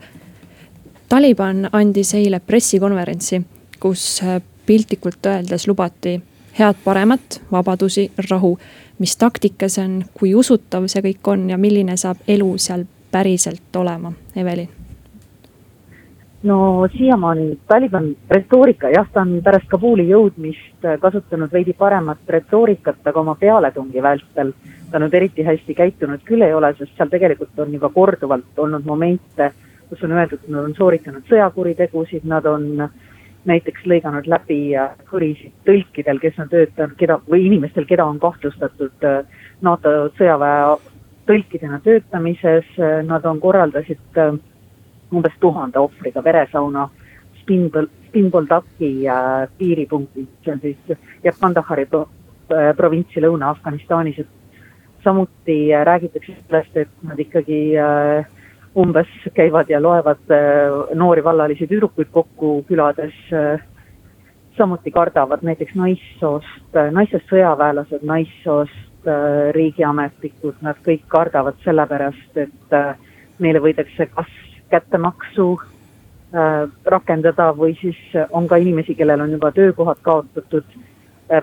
Taliban 1.08 1.68
andis 1.72 2.14
eile 2.14 2.40
pressikonverentsi, 2.40 3.42
kus 3.80 4.20
piltlikult 4.66 5.26
öeldes 5.26 5.68
lubati 5.68 6.20
head 6.58 6.74
paremat, 6.84 7.42
vabadusi, 7.52 8.10
rahu. 8.30 8.58
mis 8.98 9.16
taktika 9.16 9.68
see 9.68 9.84
on, 9.84 9.96
kui 10.16 10.34
usutav 10.34 10.86
see 10.88 11.02
kõik 11.04 11.28
on 11.28 11.50
ja 11.50 11.58
milline 11.60 11.96
saab 12.00 12.22
elu 12.28 12.54
seal 12.58 12.86
päriselt 13.12 13.76
olema, 13.76 14.12
Evelin? 14.36 14.68
no 16.42 16.88
siiamaani 16.96 17.58
Taliban 17.68 18.16
retoorika, 18.30 18.88
jah, 18.88 19.08
ta 19.12 19.20
on 19.20 19.40
pärast 19.44 19.68
Kabuli 19.68 20.08
jõudmist 20.08 20.84
äh, 20.84 20.98
kasutanud 21.00 21.52
veidi 21.52 21.72
paremat 21.72 22.18
retoorikat, 22.28 23.02
aga 23.04 23.20
oma 23.20 23.34
pealetungi 23.34 24.02
vältel 24.02 24.52
ta 24.90 25.00
nüüd 25.02 25.14
eriti 25.14 25.44
hästi 25.44 25.74
käitunud 25.74 26.22
küll 26.24 26.44
ei 26.46 26.54
ole, 26.54 26.72
sest 26.78 26.94
seal 26.96 27.10
tegelikult 27.12 27.58
on 27.58 27.72
juba 27.74 27.90
korduvalt 27.92 28.58
olnud 28.62 28.86
momente, 28.86 29.50
kus 29.88 30.02
on 30.06 30.14
öeldud, 30.14 30.44
et 30.44 30.52
nad 30.52 30.64
on 30.64 30.74
sooritanud 30.78 31.26
sõjakuritegusid, 31.28 32.24
nad 32.24 32.46
on 32.46 32.86
näiteks 33.46 33.86
lõiganud 33.86 34.26
läbi 34.30 34.60
kõrisid 35.10 35.54
tõlkidel, 35.68 36.20
kes 36.22 36.38
on 36.42 36.50
töötanud, 36.50 36.96
keda 36.98 37.20
või 37.30 37.46
inimestel, 37.46 37.86
keda 37.88 38.04
on 38.04 38.18
kahtlustatud 38.22 39.06
äh, 39.06 39.22
NATO 39.62 39.94
sõjaväe 40.18 40.76
tõlkidena 41.26 41.80
töötamises, 41.82 42.66
nad 43.06 43.24
on, 43.26 43.40
korraldasid 43.42 44.20
äh, 44.22 44.36
umbes 45.12 45.34
tuhande 45.40 45.78
ohvriga 45.78 46.22
veresauna 46.24 46.88
Spinbol, 47.40 47.88
Spinboldaki 48.08 48.90
äh, 49.08 49.48
piiripunktis, 49.58 50.28
see 50.44 50.54
on 50.54 50.62
siis 50.62 51.38
Kandahari 51.40 51.86
pro, 51.90 52.06
äh, 52.50 52.72
provintsi 52.76 53.22
Lõuna-Afganistanis, 53.22 54.22
samuti 55.04 55.74
äh, 55.74 55.84
räägitakse 55.86 56.34
sellest, 56.34 56.76
et 56.76 56.88
nad 57.06 57.20
ikkagi 57.22 57.60
äh, 57.78 58.26
umbes 58.76 59.08
käivad 59.34 59.70
ja 59.70 59.80
loevad 59.82 60.30
äh, 60.30 60.94
noori 60.94 61.24
vallalisi 61.24 61.66
tüdrukuid 61.66 62.10
kokku 62.12 62.64
külades 62.68 63.14
äh, 63.32 63.60
samuti 64.56 64.90
kardavad 64.90 65.44
näiteks 65.44 65.74
naissoost, 65.74 66.76
äh, 66.76 66.90
naissoost 66.92 67.32
sõjaväelased, 67.32 68.04
naissoost 68.04 68.82
riigiametnikud, 69.54 70.56
nad 70.66 70.78
kõik 70.82 71.04
kardavad 71.06 71.54
sellepärast, 71.62 72.40
et 72.42 72.72
neile 73.38 73.60
võidakse 73.62 74.08
kas 74.10 74.32
kättemaksu 74.66 75.44
rakendada 76.90 77.52
või 77.54 77.76
siis 77.78 78.00
on 78.34 78.48
ka 78.50 78.58
inimesi, 78.58 78.96
kellel 78.98 79.22
on 79.22 79.36
juba 79.36 79.52
töökohad 79.54 80.02
kaotatud. 80.02 80.66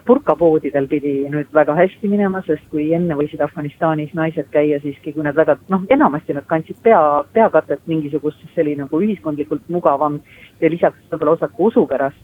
Purkapoodidel 0.08 0.86
pidi 0.88 1.14
nüüd 1.32 1.50
väga 1.52 1.74
hästi 1.76 2.08
minema, 2.08 2.40
sest 2.48 2.64
kui 2.72 2.86
enne 2.96 3.18
võisid 3.20 3.42
Afganistanis 3.44 4.14
naised 4.16 4.48
käia 4.54 4.78
siiski, 4.80 5.12
kui 5.12 5.26
nad 5.26 5.36
väga, 5.36 5.58
noh, 5.74 5.84
enamasti 5.92 6.36
nad 6.38 6.48
kandsid 6.48 6.80
pea, 6.86 7.02
peakatet 7.36 7.84
mingisugust, 7.92 8.40
siis 8.40 8.54
see 8.56 8.64
oli 8.64 8.78
nagu 8.80 9.02
ühiskondlikult 9.04 9.68
mugavam 9.68 10.22
ja 10.62 10.72
lisaks 10.72 11.12
võib-olla 11.12 11.36
osad 11.36 11.52
ka 11.52 11.68
usu 11.68 11.84
pärast 11.90 12.22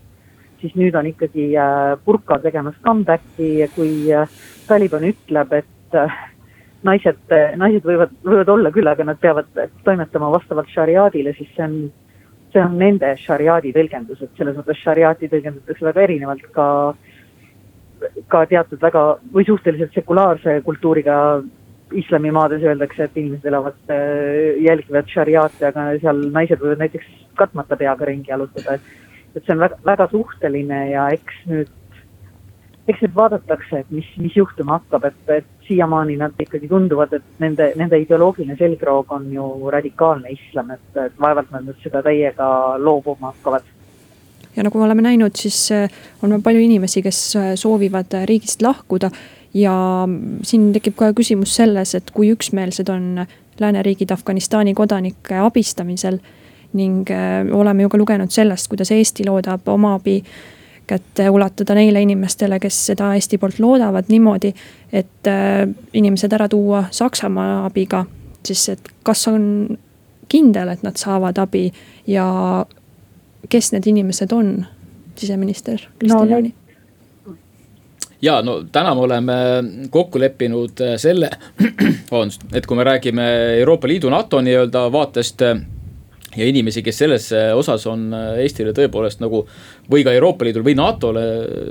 siis 0.62 0.76
nüüd 0.76 0.96
on 0.98 1.08
ikkagi 1.10 1.52
äh, 1.58 1.94
purka 2.06 2.40
tegemas 2.44 2.78
comeback'i, 2.86 3.68
kui 3.76 4.12
äh, 4.14 4.28
Taliban 4.68 5.06
ütleb, 5.08 5.54
et 5.62 5.98
äh, 5.98 6.20
naised, 6.88 7.22
naised 7.60 7.88
võivad, 7.88 8.14
võivad 8.26 8.54
olla 8.56 8.72
küll, 8.76 8.90
aga 8.92 9.08
nad 9.08 9.20
peavad 9.22 9.50
toimetama 9.86 10.32
vastavalt 10.36 10.72
šariaadile, 10.74 11.34
siis 11.38 11.52
see 11.56 11.66
on, 11.66 11.78
see 12.54 12.64
on 12.64 12.78
nende 12.80 13.14
šariaadi 13.24 13.74
tõlgendus, 13.76 14.24
et 14.24 14.40
selles 14.40 14.58
mõttes 14.60 14.84
šariaati 14.84 15.32
tõlgendatakse 15.32 15.90
väga 15.90 16.06
erinevalt 16.08 16.48
ka, 16.56 16.68
ka 18.28 18.46
teatud 18.50 18.82
väga 18.82 19.04
või 19.34 19.46
suhteliselt 19.48 19.96
sekulaarse 19.96 20.60
kultuuriga 20.66 21.16
islamimaades 21.96 22.64
öeldakse, 22.64 23.08
et 23.08 23.18
inimesed 23.18 23.50
elavad, 23.50 23.78
jälgivad 24.62 25.10
šariaati, 25.10 25.66
aga 25.72 25.88
seal 26.02 26.22
naised 26.36 26.62
võivad 26.62 26.84
näiteks 26.84 27.08
katmata 27.40 27.78
peaga 27.80 28.06
ringi 28.06 28.30
jalutada, 28.30 28.78
et, 28.78 28.94
et 29.36 29.42
see 29.42 29.56
on 29.56 29.64
väga, 29.64 29.80
väga 29.88 30.10
suhteline 30.12 30.84
ja 30.92 31.08
eks 31.16 31.44
nüüd 31.50 31.76
eks 32.90 33.04
nüüd 33.04 33.16
vaadatakse, 33.16 33.84
et 33.84 33.90
mis, 33.94 34.08
mis 34.18 34.36
juhtuma 34.38 34.80
hakkab, 34.80 35.06
et, 35.10 35.20
et 35.36 35.50
siiamaani 35.68 36.16
nad 36.18 36.40
ikkagi 36.42 36.70
tunduvad, 36.72 37.14
et 37.14 37.42
nende, 37.44 37.72
nende 37.78 38.00
ideoloogiline 38.02 38.58
selgroog 38.58 39.12
on 39.14 39.28
ju 39.34 39.46
radikaalne 39.76 40.32
islam, 40.34 40.72
et, 40.74 40.88
et 40.98 41.20
vaevalt 41.22 41.52
nad 41.54 41.68
nüüd 41.68 41.78
seda 41.84 42.02
täiega 42.06 42.48
loobuma 42.82 43.34
hakkavad. 43.34 43.68
Ja 44.60 44.64
nagu 44.64 44.80
me 44.80 44.84
oleme 44.86 45.02
näinud, 45.02 45.36
siis 45.40 45.72
äh, 45.72 45.90
on 46.24 46.42
palju 46.44 46.60
inimesi, 46.60 47.02
kes 47.02 47.20
äh, 47.40 47.52
soovivad 47.56 48.14
äh, 48.14 48.26
riigist 48.28 48.62
lahkuda 48.62 49.08
ja 49.54 49.74
siin 50.44 50.74
tekib 50.76 50.98
kohe 51.00 51.14
küsimus 51.16 51.56
selles, 51.56 51.96
et 51.96 52.12
kui 52.12 52.34
üksmeelsed 52.34 52.92
on 52.92 53.24
lääneriigid 53.60 54.12
Afganistani 54.12 54.74
kodanike 54.76 55.40
abistamisel 55.40 56.20
ning 56.74 57.10
oleme 57.56 57.82
ju 57.82 57.90
ka 57.90 57.98
lugenud 57.98 58.30
sellest, 58.32 58.68
kuidas 58.70 58.92
Eesti 58.94 59.26
loodab 59.26 59.68
oma 59.68 59.96
abi 59.98 60.20
kätte 60.88 61.30
ulatada 61.34 61.74
neile 61.74 62.02
inimestele, 62.06 62.60
kes 62.62 62.78
seda 62.92 63.10
Eesti 63.18 63.40
poolt 63.42 63.58
loodavad 63.60 64.12
niimoodi, 64.14 64.52
et 64.94 65.30
inimesed 65.94 66.34
ära 66.38 66.46
tuua 66.50 66.84
Saksamaa 66.92 67.66
abiga. 67.66 68.06
siis, 68.46 68.70
et 68.70 68.90
kas 69.04 69.28
on 69.28 69.78
kindel, 70.30 70.70
et 70.70 70.84
nad 70.84 70.98
saavad 70.98 71.38
abi 71.42 71.72
ja 72.08 72.30
kes 73.50 73.72
need 73.74 73.88
inimesed 73.88 74.34
on, 74.36 74.66
siseminister 75.16 75.80
Kristian 76.00 76.26
no, 76.26 76.32
Jaani? 76.32 76.54
ja 78.22 78.42
no 78.42 78.64
täna 78.72 78.96
me 78.96 79.02
oleme 79.02 79.34
kokku 79.90 80.20
leppinud 80.20 80.82
äh, 80.82 80.96
selle, 80.98 81.30
vabandust, 82.12 82.46
et 82.54 82.66
kui 82.68 82.78
me 82.78 82.84
räägime 82.84 83.28
Euroopa 83.60 83.88
Liidu, 83.88 84.10
NATO 84.10 84.42
nii-öelda 84.42 84.88
vaatest 84.92 85.42
ja 86.38 86.46
inimesi, 86.46 86.84
kes 86.86 86.98
selles 87.04 87.32
äh, 87.34 87.50
osas 87.58 87.86
on 87.90 88.10
Eestile 88.14 88.74
tõepoolest 88.78 89.24
nagu 89.24 89.44
või 89.90 90.04
ka 90.06 90.14
Euroopa 90.14 90.46
Liidul 90.46 90.66
või 90.66 90.76
NATO-le 90.78 91.24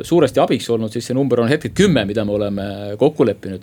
suuresti 0.06 0.42
abiks 0.42 0.66
olnud, 0.74 0.92
siis 0.92 1.06
see 1.10 1.16
number 1.16 1.44
on 1.44 1.50
hetkel 1.50 1.74
kümme, 1.76 2.04
mida 2.08 2.24
me 2.26 2.34
oleme 2.34 2.66
kokku 2.98 3.26
leppinud. 3.26 3.62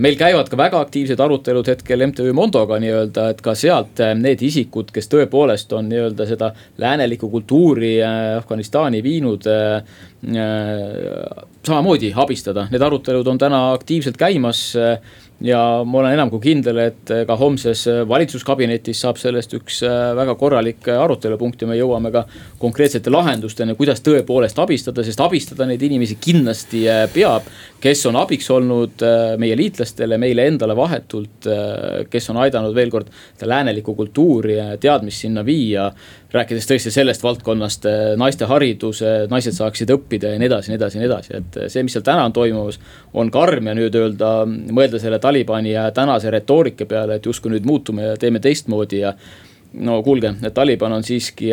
meil 0.00 0.16
käivad 0.16 0.48
ka 0.48 0.56
väga 0.56 0.78
aktiivsed 0.80 1.20
arutelud 1.20 1.68
hetkel 1.68 2.06
MTÜ 2.06 2.32
Mondoga 2.32 2.78
nii-öelda, 2.80 3.28
et 3.34 3.42
ka 3.44 3.52
sealt 3.54 4.00
need 4.16 4.42
isikud, 4.42 4.88
kes 4.94 5.10
tõepoolest 5.12 5.74
on 5.76 5.90
nii-öelda 5.92 6.26
seda 6.26 6.50
läänelikku 6.80 7.28
kultuuri 7.30 7.98
äh, 8.00 8.36
Afganistani 8.38 9.02
viinud 9.04 9.46
äh, 9.50 9.84
samamoodi 11.66 12.12
abistada, 12.16 12.66
need 12.72 12.82
arutelud 12.82 13.26
on 13.28 13.38
täna 13.38 13.60
aktiivselt 13.74 14.16
käimas 14.16 14.72
ja 15.44 15.60
ma 15.84 15.98
olen 16.00 16.14
enam 16.16 16.30
kui 16.32 16.40
kindel, 16.46 16.78
et 16.80 17.12
ka 17.28 17.36
homses 17.36 17.82
valitsuskabinetis 18.08 19.02
saab 19.04 19.20
sellest 19.20 19.52
üks 19.58 19.82
äh, 19.84 20.12
väga 20.16 20.36
korralik 20.40 20.88
arutelupunkt 20.92 21.62
ja 21.62 21.68
me 21.70 21.76
jõuame 21.76 22.12
ka 22.14 22.24
konkreetsete 22.62 23.12
lahendusteni, 23.12 23.76
kuidas 23.76 24.00
tõepoolest 24.06 24.58
abistada, 24.62 25.04
sest 25.04 25.20
abistada 25.20 25.68
neid 25.68 25.82
inimesi 25.82 26.18
kindlasti 26.20 26.86
peab. 27.14 27.48
kes 27.80 28.06
on 28.08 28.16
abiks 28.16 28.48
olnud 28.50 29.02
meie 29.38 29.56
liitlastele, 29.56 30.16
meile 30.18 30.46
endale 30.48 30.74
vahetult, 30.74 31.46
kes 32.10 32.30
on 32.32 32.40
aidanud 32.42 32.74
veel 32.74 32.90
kord 32.90 33.12
läänelikku 33.42 33.94
kultuuri 33.94 34.56
ja 34.56 34.76
teadmist 34.80 35.22
sinna 35.22 35.44
viia 35.44 35.90
rääkides 36.36 36.68
tõesti 36.68 36.92
sellest 36.94 37.24
valdkonnast, 37.24 37.88
eh, 37.90 38.12
naiste 38.20 38.48
haridus, 38.50 39.02
naised 39.30 39.56
saaksid 39.56 39.90
õppida 39.94 40.34
ja 40.34 40.40
nii 40.40 40.50
edasi, 40.50 40.72
nii 40.72 40.78
edasi, 40.80 41.00
nii 41.00 41.08
edasi, 41.08 41.34
et 41.40 41.58
see, 41.72 41.82
mis 41.86 41.96
seal 41.96 42.04
täna 42.06 42.28
on 42.28 42.36
toimumas. 42.36 42.80
on 43.14 43.30
karm 43.30 43.66
ja 43.66 43.74
nüüd 43.74 43.94
öelda, 43.94 44.30
mõelda 44.46 45.00
selle 45.00 45.18
Talibani 45.18 45.72
ja 45.72 45.90
tänase 45.90 46.30
retoorika 46.30 46.86
peale, 46.86 47.16
et 47.16 47.26
justkui 47.26 47.50
nüüd 47.50 47.64
muutume 47.66 48.02
ja 48.02 48.16
teeme 48.16 48.40
teistmoodi 48.40 48.98
ja 49.00 49.14
no 49.72 50.02
kuulge, 50.02 50.34
Taliban 50.54 50.92
on 50.92 51.02
siiski 51.02 51.50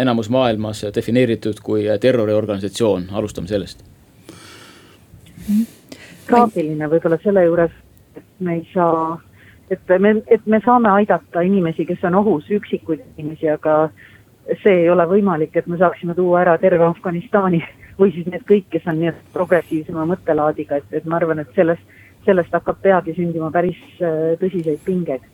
enamus 0.00 0.30
maailmas 0.30 0.84
defineeritud 0.94 1.60
kui 1.62 1.84
terroriorganisatsioon, 2.00 3.08
alustame 3.12 3.48
sellest. 3.48 3.84
traagiline 6.26 6.88
võib-olla 6.90 7.18
selle 7.22 7.44
juures, 7.44 7.72
et 8.16 8.24
me 8.40 8.56
ei 8.58 8.64
saa, 8.72 9.20
et 9.70 9.92
me, 9.98 10.16
et 10.26 10.46
me 10.46 10.60
saame 10.64 10.90
aidata 10.90 11.44
inimesi, 11.46 11.86
kes 11.86 12.02
on 12.08 12.18
ohus, 12.22 12.48
üksikuid 12.50 13.04
inimesi, 13.16 13.48
aga 13.50 13.76
see 14.62 14.82
ei 14.82 14.90
ole 14.90 15.06
võimalik, 15.10 15.56
et 15.56 15.66
me 15.66 15.78
saaksime 15.80 16.14
tuua 16.14 16.42
ära 16.44 16.56
terve 16.62 16.84
Afganistani 16.86 17.62
või 18.00 18.12
siis 18.14 18.28
need 18.30 18.44
kõik, 18.48 18.68
kes 18.70 18.86
on 18.86 19.00
nii-öelda 19.00 19.32
progressiivsema 19.34 20.06
mõttelaadiga, 20.12 20.80
et, 20.80 20.92
et 21.00 21.08
ma 21.08 21.18
arvan, 21.20 21.42
et 21.42 21.58
sellest, 21.58 21.82
sellest 22.26 22.54
hakkab 22.54 22.80
peagi 22.82 23.16
sündima 23.16 23.50
päris 23.54 23.80
äh, 24.00 24.34
tõsiseid 24.40 24.82
pingeid. 24.86 25.26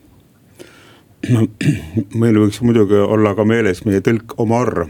no 1.31 1.47
meil 2.23 2.41
võiks 2.45 2.63
muidugi 2.65 3.01
olla 3.03 3.35
ka 3.39 3.47
meeles 3.49 3.85
meie 3.89 4.03
tõlk 4.05 4.37
Omar, 4.43 4.87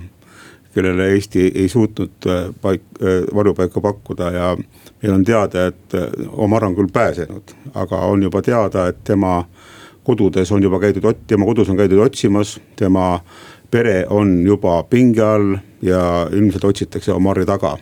kellele 0.72 1.10
Eesti 1.12 1.50
ei 1.54 1.68
suutnud 1.68 2.30
äh, 2.30 2.46
paik, 2.62 2.86
äh, 3.02 3.22
varjupaika 3.34 3.80
pakkuda 3.80 4.32
ja 4.32 4.54
meil 4.56 5.14
on 5.14 5.24
teada, 5.24 5.66
et 5.72 5.98
Omar 6.32 6.64
on 6.68 6.78
küll 6.78 6.92
pääsenud, 6.92 7.56
aga 7.74 8.06
on 8.06 8.22
juba 8.22 8.42
teada, 8.42 8.86
et 8.88 9.02
tema 9.04 9.40
kodudes 10.04 10.52
on 10.52 10.62
juba 10.62 10.80
käidud, 10.82 11.06
tema 11.26 11.46
kodus 11.46 11.70
on 11.70 11.78
käidud 11.78 12.00
otsimas, 12.02 12.56
tema 12.76 13.20
pere 13.72 14.04
on 14.10 14.42
juba 14.46 14.82
pinge 14.90 15.22
all 15.24 15.56
ja 15.82 16.02
ilmselt 16.32 16.64
otsitakse 16.64 17.12
Omari 17.12 17.46
taga. 17.48 17.76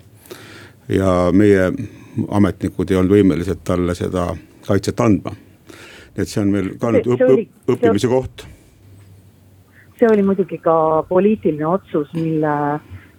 ja 0.89 1.31
meie 1.33 1.71
ametnikud 2.35 2.91
ei 2.91 2.97
olnud 2.99 3.15
võimelised 3.15 3.61
talle 3.65 3.95
seda 3.95 4.31
kaitset 4.67 5.01
andma. 5.01 5.35
et 6.17 6.29
see 6.29 6.41
on 6.43 6.51
meil 6.55 6.73
ka 6.79 6.91
nüüd 6.95 7.07
õpp, 7.07 7.27
õpp, 7.27 7.75
õppimise 7.75 8.11
koht. 8.11 8.47
see 9.99 10.09
oli 10.11 10.23
muidugi 10.27 10.59
ka 10.59 10.75
poliitiline 11.09 11.67
otsus, 11.67 12.11
mille, 12.15 12.55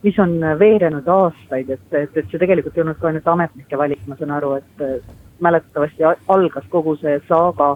mis 0.03 0.19
on 0.19 0.39
veerenud 0.59 1.07
aastaid, 1.07 1.69
et, 1.69 1.87
et, 1.91 2.17
et 2.17 2.31
see 2.31 2.39
tegelikult 2.39 2.77
ei 2.77 2.85
olnud 2.85 2.99
ka 2.99 3.11
ainult 3.11 3.27
ametnike 3.35 3.77
valik, 3.77 4.03
ma 4.07 4.19
saan 4.19 4.31
aru, 4.39 4.55
et 4.59 4.85
mäletatavasti 5.41 6.07
algas 6.07 6.67
kogu 6.69 6.95
see 7.01 7.19
saaga 7.27 7.75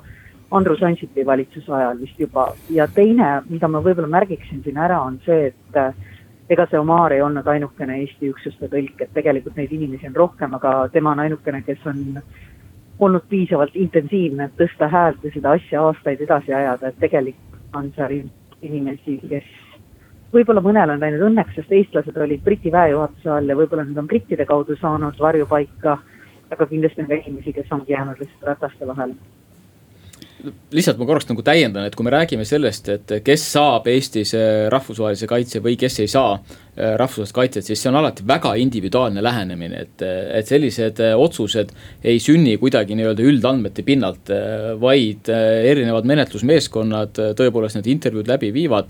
Andrus 0.52 0.84
Ansipi 0.84 1.26
valitsuse 1.26 1.74
ajal 1.74 2.00
vist 2.00 2.20
juba. 2.20 2.50
Ja 2.70 2.88
teine, 2.88 3.42
mida 3.50 3.68
ma 3.68 3.82
võib-olla 3.84 4.10
märgiksin 4.12 4.62
siin 4.64 4.78
ära, 4.78 5.00
on 5.02 5.18
see, 5.26 5.50
et 5.50 5.80
äh, 5.80 5.94
ega 6.50 6.68
see 6.70 6.80
Omar 6.80 7.14
ei 7.14 7.24
olnud 7.26 7.48
ainukene 7.50 7.98
Eesti 8.04 8.30
üksuste 8.30 8.70
tõlk, 8.70 9.02
et 9.02 9.14
tegelikult 9.18 9.58
neid 9.58 9.74
inimesi 9.74 10.08
on 10.12 10.16
rohkem, 10.16 10.54
aga 10.54 10.78
tema 10.94 11.16
on 11.16 11.24
ainukene, 11.26 11.64
kes 11.66 11.82
on 11.90 12.02
olnud 13.00 13.26
piisavalt 13.30 13.76
intensiivne, 13.76 14.46
et 14.46 14.58
tõsta 14.60 14.90
häält 14.92 15.24
ja 15.26 15.34
seda 15.34 15.56
asja 15.58 15.82
aastaid 15.84 16.22
edasi 16.22 16.54
ajada, 16.54 16.92
et 16.92 17.00
tegelikult 17.02 17.76
on 17.76 17.90
seal 17.96 18.20
inimesi, 18.62 19.18
kes 19.28 19.48
võib-olla 20.32 20.62
mõnel 20.64 20.94
on 20.94 21.02
läinud 21.02 21.26
õnneks, 21.32 21.58
sest 21.58 21.74
eestlased 21.74 22.18
olid 22.22 22.44
Briti 22.46 22.72
väejuhatuse 22.72 23.32
all 23.34 23.50
ja 23.50 23.58
võib-olla 23.58 23.84
nad 23.88 23.98
on 24.00 24.08
brittide 24.08 24.46
kaudu 24.46 24.78
saanud 24.80 25.18
varjupaika, 25.20 25.98
aga 26.54 26.70
kindlasti 26.70 27.02
on 27.02 27.10
ka 27.10 27.18
inimesi, 27.18 27.56
kes 27.58 27.74
ongi 27.74 27.98
jäänud 27.98 28.22
lihtsalt 28.22 28.48
rataste 28.54 28.88
vahele 28.88 29.18
lihtsalt 30.76 31.00
ma 31.00 31.08
korraks 31.10 31.30
nagu 31.30 31.44
täiendan, 31.46 31.88
et 31.88 31.96
kui 31.96 32.06
me 32.08 32.14
räägime 32.14 32.46
sellest, 32.48 32.90
et 32.90 33.16
kes 33.26 33.48
saab 33.56 33.88
Eestis 33.92 34.34
äh, 34.38 34.66
rahvusvahelise 34.74 35.30
kaitse 35.30 35.64
või 35.66 35.78
kes 35.80 36.00
ei 36.04 36.12
saa 36.12 36.38
rahvusvahelist 36.76 37.36
kaitset, 37.36 37.68
siis 37.68 37.82
see 37.82 37.92
on 37.92 38.00
alati 38.02 38.26
väga 38.28 38.56
individuaalne 38.60 39.24
lähenemine, 39.24 39.82
et, 39.86 40.06
et 40.40 40.48
sellised 40.50 41.00
äh, 41.04 41.14
otsused 41.20 41.74
ei 42.04 42.20
sünni 42.24 42.58
kuidagi 42.62 42.98
nii-öelda 42.98 43.26
üldandmete 43.26 43.86
pinnalt, 43.88 44.32
vaid 44.82 45.30
erinevad 45.32 46.08
menetlusmeeskonnad 46.10 47.22
tõepoolest 47.38 47.80
need 47.80 47.92
intervjuud 47.96 48.28
läbi 48.30 48.52
viivad 48.56 48.90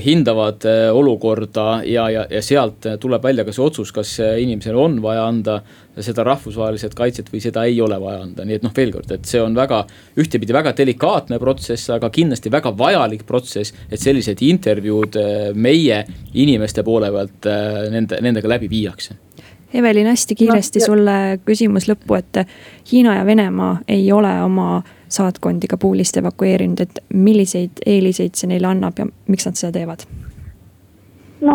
hindavad 0.00 0.62
olukorda 0.94 1.82
ja, 1.84 2.04
ja, 2.12 2.22
ja 2.30 2.40
sealt 2.42 2.86
tuleb 3.02 3.24
välja 3.24 3.44
ka 3.44 3.52
see 3.52 3.64
otsus, 3.64 3.90
kas 3.92 4.12
inimesel 4.22 4.78
on 4.78 5.00
vaja 5.02 5.24
anda 5.26 5.58
seda 5.98 6.24
rahvusvahelist 6.26 6.94
kaitset 6.98 7.30
või 7.32 7.40
seda 7.42 7.64
ei 7.68 7.80
ole 7.82 7.98
vaja 8.00 8.22
anda, 8.24 8.44
nii 8.46 8.58
et 8.58 8.64
noh, 8.64 8.72
veel 8.76 8.92
kord, 8.94 9.10
et 9.14 9.26
see 9.28 9.40
on 9.42 9.56
väga, 9.56 9.82
ühtepidi 10.20 10.54
väga 10.54 10.72
delikaatne 10.76 11.40
protsess, 11.42 11.90
aga 11.94 12.10
kindlasti 12.14 12.52
väga 12.52 12.72
vajalik 12.78 13.26
protsess. 13.26 13.74
et 13.90 14.00
sellised 14.00 14.42
intervjuud 14.42 15.16
äh, 15.16 15.50
meie 15.54 16.04
inimeste 16.34 16.82
poole 16.90 17.10
pealt 17.14 17.46
äh, 17.46 17.86
nende, 17.94 18.18
nendega 18.20 18.50
läbi 18.50 18.70
viiakse 18.70 19.16
Evelin, 19.74 20.06
hästi 20.06 20.34
kiiresti 20.34 20.80
no, 20.82 20.86
sulle 20.86 21.12
küsimus 21.46 21.86
lõppu, 21.86 22.16
et 22.18 22.40
Hiina 22.90 23.14
ja 23.20 23.26
Venemaa 23.26 23.76
ei 23.88 24.08
ole 24.12 24.32
oma 24.42 24.80
saatkondi 25.08 25.70
Kabulist 25.70 26.16
evakueerinud, 26.18 26.80
et 26.82 26.98
milliseid 27.14 27.84
eeliseid 27.86 28.34
see 28.34 28.50
neile 28.50 28.66
annab 28.66 28.98
ja 28.98 29.06
miks 29.30 29.46
nad 29.46 29.58
seda 29.60 29.72
teevad? 29.78 30.06
no 31.40 31.54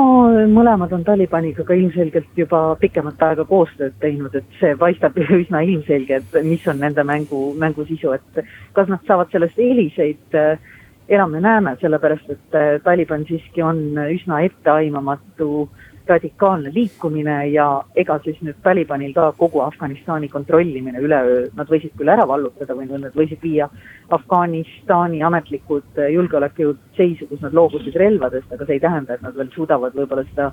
mõlemad 0.50 0.94
on 0.96 1.04
Talibaniga 1.06 1.64
ka 1.68 1.76
ilmselgelt 1.78 2.40
juba 2.40 2.62
pikemat 2.82 3.22
aega 3.22 3.46
koostööd 3.46 3.94
teinud, 4.02 4.34
et 4.34 4.58
see 4.60 4.74
paistab 4.80 5.20
üsna 5.42 5.62
ilmselge, 5.68 6.22
et 6.22 6.40
mis 6.48 6.66
on 6.72 6.80
nende 6.82 7.04
mängu, 7.06 7.42
mängu 7.60 7.86
sisu, 7.90 8.16
et 8.16 8.46
kas 8.74 8.90
nad 8.90 9.04
saavad 9.08 9.30
sellest 9.34 9.60
eeliseid, 9.62 10.40
enam 10.40 10.75
me 11.10 11.42
näeme, 11.42 11.78
sellepärast 11.82 12.30
et 12.30 12.84
Taliban 12.84 13.26
siiski 13.26 13.62
on 13.62 13.78
üsna 14.10 14.42
etteaimamatu 14.42 15.50
äh, 15.64 15.86
radikaalne 16.08 16.72
liikumine 16.74 17.36
ja 17.50 17.66
ega 17.98 18.18
siis 18.24 18.38
nüüd 18.46 18.58
Talibanil 18.64 19.14
ka 19.16 19.32
kogu 19.38 19.62
Afganistani 19.66 20.30
kontrollimine 20.30 21.02
üleöö, 21.02 21.48
nad 21.58 21.70
võisid 21.72 21.96
küll 21.98 22.12
ära 22.14 22.28
vallutada 22.30 22.78
või 22.78 22.88
nad 22.90 23.16
võisid 23.18 23.42
viia 23.42 23.68
Afganistani 24.14 25.24
ametlikud 25.26 26.02
julgeolekujõud 26.14 26.82
seisu, 26.98 27.28
kus 27.30 27.42
nad 27.42 27.58
loobusid 27.58 27.98
relvadest, 27.98 28.52
aga 28.52 28.68
see 28.68 28.78
ei 28.78 28.84
tähenda, 28.84 29.16
et 29.16 29.26
nad 29.26 29.38
veel 29.38 29.50
suudavad 29.56 29.98
võib-olla 29.98 30.26
seda 30.30 30.52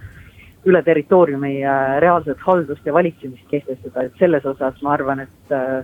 üle 0.65 0.83
territooriumi 0.87 1.57
reaalset 2.01 2.41
haldust 2.47 2.87
ja 2.87 2.95
valitsemist 2.95 3.49
kehtestada, 3.51 4.07
et 4.07 4.19
selles 4.23 4.47
osas 4.47 4.79
ma 4.83 4.95
arvan, 4.97 5.27
et 5.27 5.53
äh, 5.57 5.83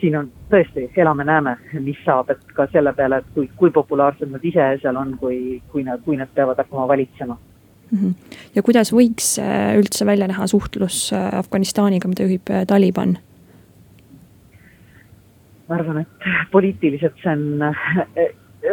siin 0.00 0.16
on 0.16 0.30
tõesti, 0.50 0.88
elame-näeme, 0.96 1.56
mis 1.84 1.98
saab, 2.04 2.30
et 2.30 2.56
ka 2.56 2.66
selle 2.72 2.92
peale, 2.96 3.20
et 3.20 3.30
kui, 3.34 3.50
kui 3.56 3.70
populaarsed 3.70 4.30
nad 4.30 4.44
ise 4.44 4.72
seal 4.82 4.96
on, 4.96 5.16
kui, 5.20 5.60
kui 5.72 5.84
nad, 5.84 6.02
kui 6.04 6.16
nad 6.16 6.28
peavad 6.34 6.58
hakkama 6.58 6.88
valitsema 6.88 7.38
Mhm. 7.90 8.12
ja 8.54 8.62
kuidas 8.62 8.92
võiks 8.94 9.32
äh, 9.42 9.74
üldse 9.78 10.06
välja 10.06 10.28
näha 10.30 10.46
suhtlus 10.46 11.08
äh, 11.12 11.26
Afganistaniga, 11.38 12.08
mida 12.08 12.22
juhib 12.22 12.50
äh, 12.50 12.62
Taliban? 12.66 13.16
ma 15.68 15.76
arvan, 15.78 16.00
et 16.02 16.30
poliitiliselt 16.50 17.18
see 17.22 17.30
on 17.30 18.22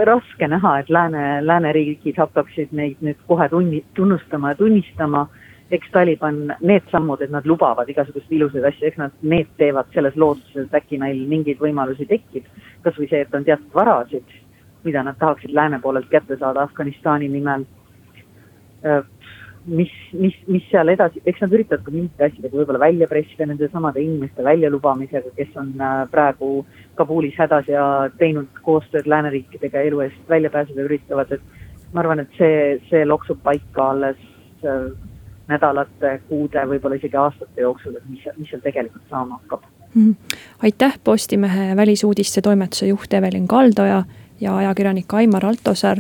raske 0.10 0.48
näha, 0.50 0.72
et 0.81 0.89
lääne, 0.89 1.25
lääneriigid 1.46 2.17
hakkaksid 2.17 2.74
neid 2.77 3.01
nüüd 3.05 3.19
kohe 3.29 3.46
tunni, 3.50 3.84
tunnustama 3.98 4.53
ja 4.53 4.57
tunnistama. 4.57 5.27
Eks 5.71 5.91
Taliban, 5.91 6.53
need 6.62 6.86
sammud, 6.91 7.21
et 7.21 7.31
nad 7.31 7.45
lubavad 7.45 7.89
igasuguseid 7.89 8.35
ilusaid 8.37 8.68
asju, 8.70 8.87
eks 8.87 9.00
nad 9.01 9.15
need 9.22 9.50
teevad 9.57 9.89
selles 9.94 10.15
lootuses, 10.15 10.68
et 10.68 10.77
äkki 10.81 11.00
neil 11.01 11.25
mingeid 11.27 11.59
võimalusi 11.59 12.07
tekib. 12.07 12.46
kasvõi 12.81 13.09
see, 13.09 13.22
et 13.22 13.33
on 13.35 13.44
teatud 13.44 13.74
varasid, 13.74 14.37
mida 14.83 15.03
nad 15.03 15.18
tahaksid 15.20 15.51
lääne 15.51 15.81
poolelt 15.83 16.07
kätte 16.09 16.37
saada 16.37 16.61
Afganistani 16.63 17.27
nimel 17.27 17.65
Äh, 18.83 19.03
mis, 19.65 19.92
mis, 20.13 20.35
mis 20.48 20.63
seal 20.72 20.87
edasi, 20.94 21.20
eks 21.27 21.42
nad 21.44 21.51
üritavad 21.51 21.81
ka 21.83 21.92
mingite 21.92 22.24
asjadega 22.24 22.55
võib-olla 22.55 22.79
välja 22.85 23.07
pressida 23.09 23.48
nende 23.50 23.68
samade 23.74 24.00
inimeste 24.00 24.46
väljalubamisega, 24.46 25.33
kes 25.35 25.57
on 25.59 25.74
äh, 25.81 26.03
praegu 26.11 26.51
Kabulis 26.96 27.35
hädas 27.42 27.68
ja 27.68 27.83
teinud 28.22 28.61
koostööd 28.63 29.09
lääneriikidega 29.09 29.81
elu 29.89 30.05
eest 30.05 30.29
välja 30.29 30.53
pääseda 30.53 30.85
üritavad, 30.85 31.33
et 31.35 31.92
ma 31.92 32.03
arvan, 32.03 32.24
et 32.24 32.39
see, 32.39 32.77
see 32.87 33.03
loksub 33.09 33.42
paika 33.44 33.89
alles 33.96 34.22
äh, 34.63 34.87
nädalate, 35.48 36.22
kuude, 36.29 36.64
võib-olla 36.68 36.96
isegi 37.00 37.18
aastate 37.18 37.62
jooksul, 37.62 37.96
et 37.96 38.05
mis, 38.10 38.24
mis 38.38 38.50
seal 38.51 38.62
tegelikult 38.62 39.03
saama 39.10 39.40
hakkab 39.42 39.64
mm. 39.94 40.03
-hmm. 40.14 40.38
aitäh, 40.64 41.00
Postimehe 41.03 41.75
välisuudiste 41.75 42.42
toimetuse 42.42 42.88
juht 42.88 43.14
Evelin 43.14 43.48
Kaldoja 43.48 44.03
ja 44.42 44.57
ajakirjanik 44.57 45.14
Aimar 45.14 45.46
Altosaar 45.46 45.98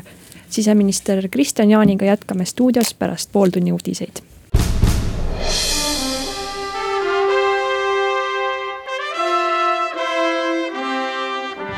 siseminister 0.49 1.27
Kristian 1.31 1.69
Jaaniga 1.69 2.05
jätkame 2.05 2.45
stuudios 2.45 2.93
pärast 2.93 3.31
pooltunni 3.31 3.71
uudiseid. 3.71 4.21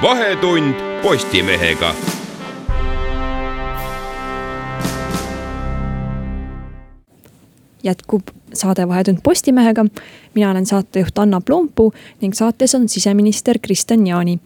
vahetund 0.01 0.73
Postimehega 1.03 1.93
jätkub 7.83 8.21
saade 8.53 8.87
Vahetund 8.87 9.17
Postimehega. 9.23 9.85
mina 10.35 10.51
olen 10.51 10.65
saatejuht 10.65 11.17
Anna 11.19 11.41
Plompuu 11.41 11.93
ning 12.21 12.33
saates 12.33 12.75
on 12.75 12.89
siseminister 12.89 13.59
Kristian 13.59 14.07
Jaani 14.07 14.39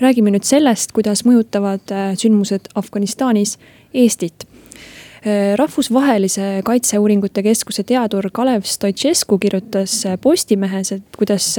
räägime 0.00 0.32
nüüd 0.32 0.46
sellest, 0.46 0.94
kuidas 0.96 1.24
mõjutavad 1.28 1.92
äh, 1.92 2.12
sündmused 2.18 2.70
Afganistanis 2.78 3.56
Eestit 3.94 4.46
äh, 4.46 5.54
rahvusvahelise 5.60 6.62
Kaitseuuringute 6.64 7.44
Keskuse 7.44 7.84
teadur 7.86 8.30
Kalev 8.32 8.64
Stoicescu 8.68 9.38
kirjutas 9.38 10.00
äh, 10.06 10.18
Postimehes, 10.20 10.94
et 10.96 11.18
kuidas 11.18 11.52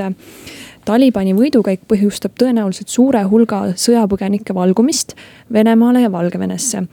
Talibani 0.85 1.35
võidukäik 1.37 1.83
põhjustab 1.89 2.33
tõenäoliselt 2.41 2.89
suure 2.89 3.21
hulga 3.29 3.67
sõjapõgenike 3.77 4.55
valgumist 4.57 5.13
Venemaale 5.53 6.01
ja 6.01 6.11
Valgevenesse. 6.11 6.87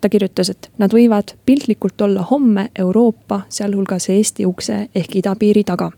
Ta 0.00 0.08
kirjutas, 0.12 0.50
et 0.50 0.70
nad 0.78 0.92
võivad 0.92 1.34
piltlikult 1.46 2.00
olla 2.00 2.26
homme 2.30 2.68
Euroopa, 2.78 3.42
sealhulgas 3.48 4.10
Eesti 4.12 4.46
ukse 4.46 4.86
ehk 4.94 5.16
idapiiri 5.22 5.64
taga. 5.64 5.90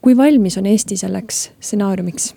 kui 0.00 0.16
valmis 0.16 0.58
on 0.58 0.66
Eesti 0.66 0.96
selleks 0.96 1.50
stsenaariumiks? 1.60 2.34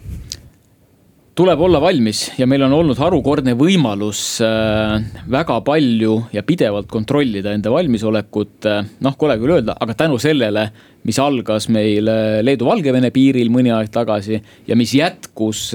tuleb 1.39 1.61
olla 1.63 1.79
valmis 1.79 2.25
ja 2.35 2.43
meil 2.51 2.65
on 2.65 2.73
olnud 2.75 2.99
harukordne 2.99 3.53
võimalus 3.55 4.41
äh, 4.43 4.97
väga 5.31 5.61
palju 5.63 6.17
ja 6.35 6.43
pidevalt 6.43 6.89
kontrollida 6.91 7.53
enda 7.55 7.71
valmisolekut. 7.71 8.57
Äh, 8.67 8.89
noh, 9.05 9.15
kole 9.19 9.37
küll 9.39 9.55
öelda, 9.55 9.77
aga 9.79 9.95
tänu 10.01 10.19
sellele, 10.19 10.65
mis 11.07 11.19
algas 11.23 11.69
meil 11.71 12.11
äh, 12.11 12.41
Leedu-Valgevene 12.43 13.13
piiril 13.15 13.53
mõni 13.53 13.71
aeg 13.71 13.87
tagasi 13.93 14.41
ja 14.67 14.75
mis 14.79 14.91
jätkus 14.97 15.69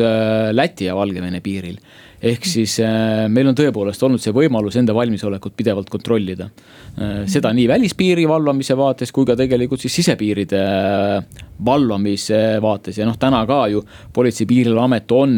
Läti 0.52 0.90
ja 0.90 0.98
Valgevene 0.98 1.40
piiril 1.44 1.78
ehk 2.24 2.46
siis 2.48 2.78
äh, 2.80 3.26
meil 3.32 3.50
on 3.50 3.56
tõepoolest 3.58 4.02
olnud 4.06 4.22
see 4.22 4.32
võimalus 4.34 4.78
enda 4.80 4.94
valmisolekut 4.96 5.56
pidevalt 5.58 5.90
kontrollida. 5.92 6.48
Äh, 6.96 7.24
seda 7.30 7.52
nii 7.56 7.66
välispiiri 7.68 8.24
valvamise 8.28 8.76
vaates 8.78 9.12
kui 9.12 9.28
ka 9.28 9.36
tegelikult 9.36 9.82
siis 9.84 9.98
sisepiiride 10.00 10.60
äh, 10.60 11.42
valvamise 11.64 12.40
vaates. 12.64 12.98
Ja 12.98 13.08
noh, 13.08 13.18
täna 13.20 13.44
ka 13.48 13.60
ju 13.70 13.82
Politsei- 14.14 14.44
ja 14.44 14.48
Piirivalveamet 14.50 15.12
on 15.14 15.34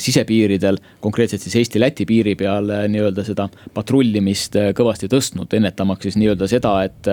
sisepiiridel, 0.00 0.78
konkreetselt 1.00 1.42
siis 1.44 1.58
Eesti-Läti 1.60 2.06
piiri 2.08 2.34
peal 2.40 2.70
nii-öelda 2.88 3.24
seda 3.26 3.48
patrullimist 3.74 4.56
kõvasti 4.76 5.10
tõstnud, 5.12 5.52
ennetamaks 5.58 6.08
siis 6.08 6.16
nii-öelda 6.20 6.48
seda, 6.48 6.72
et 6.88 7.10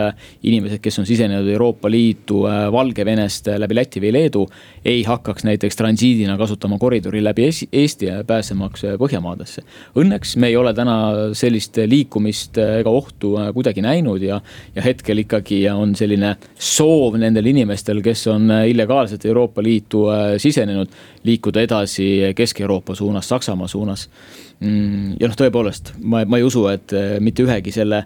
inimesed, 0.48 0.80
kes 0.84 1.02
on 1.04 1.08
sisenenud 1.08 1.50
Euroopa 1.52 1.92
Liitu 1.92 2.46
Valgevenest 2.72 3.52
läbi 3.60 3.78
Läti 3.78 4.04
või 4.04 4.14
Leedu, 4.16 4.46
ei 4.88 5.04
hakkaks 5.04 5.46
näiteks 5.48 5.76
transiidina 5.76 6.38
kasutama 6.40 6.80
koridori 6.80 7.24
läbi 7.24 7.50
Eesti 7.52 8.14
pääsemaks 8.28 8.88
Põhja 9.00 9.15
Põhjamaadesse. 9.16 9.64
Õnneks 10.02 10.36
me 10.42 10.50
ei 10.52 10.58
ole 10.60 10.74
täna 10.76 10.96
sellist 11.38 11.78
liikumist 11.88 12.58
ega 12.60 12.92
ohtu 12.92 13.36
kuidagi 13.56 13.84
näinud 13.86 14.24
ja, 14.24 14.42
ja 14.76 14.84
hetkel 14.84 15.24
ikkagi 15.24 15.62
on 15.72 15.96
selline 15.96 16.36
soov 16.60 17.16
nendel 17.22 17.48
inimestel, 17.52 18.02
kes 18.04 18.28
on 18.34 18.52
illegaalselt 18.68 19.26
Euroopa 19.26 19.64
Liitu 19.64 20.06
sisenenud, 20.42 20.92
liikuda 21.24 21.64
edasi 21.64 22.10
Kesk-Euroopa 22.36 22.96
suunas, 22.96 23.30
Saksamaa 23.30 23.72
suunas. 23.72 24.10
Mm, 24.60 25.16
ja 25.20 25.28
noh, 25.28 25.36
tõepoolest, 25.40 25.96
ma, 26.04 26.26
ma 26.28 26.40
ei 26.40 26.46
usu, 26.48 26.68
et 26.72 26.94
mitte 27.24 27.44
ühegi 27.44 27.74
selle 27.76 28.06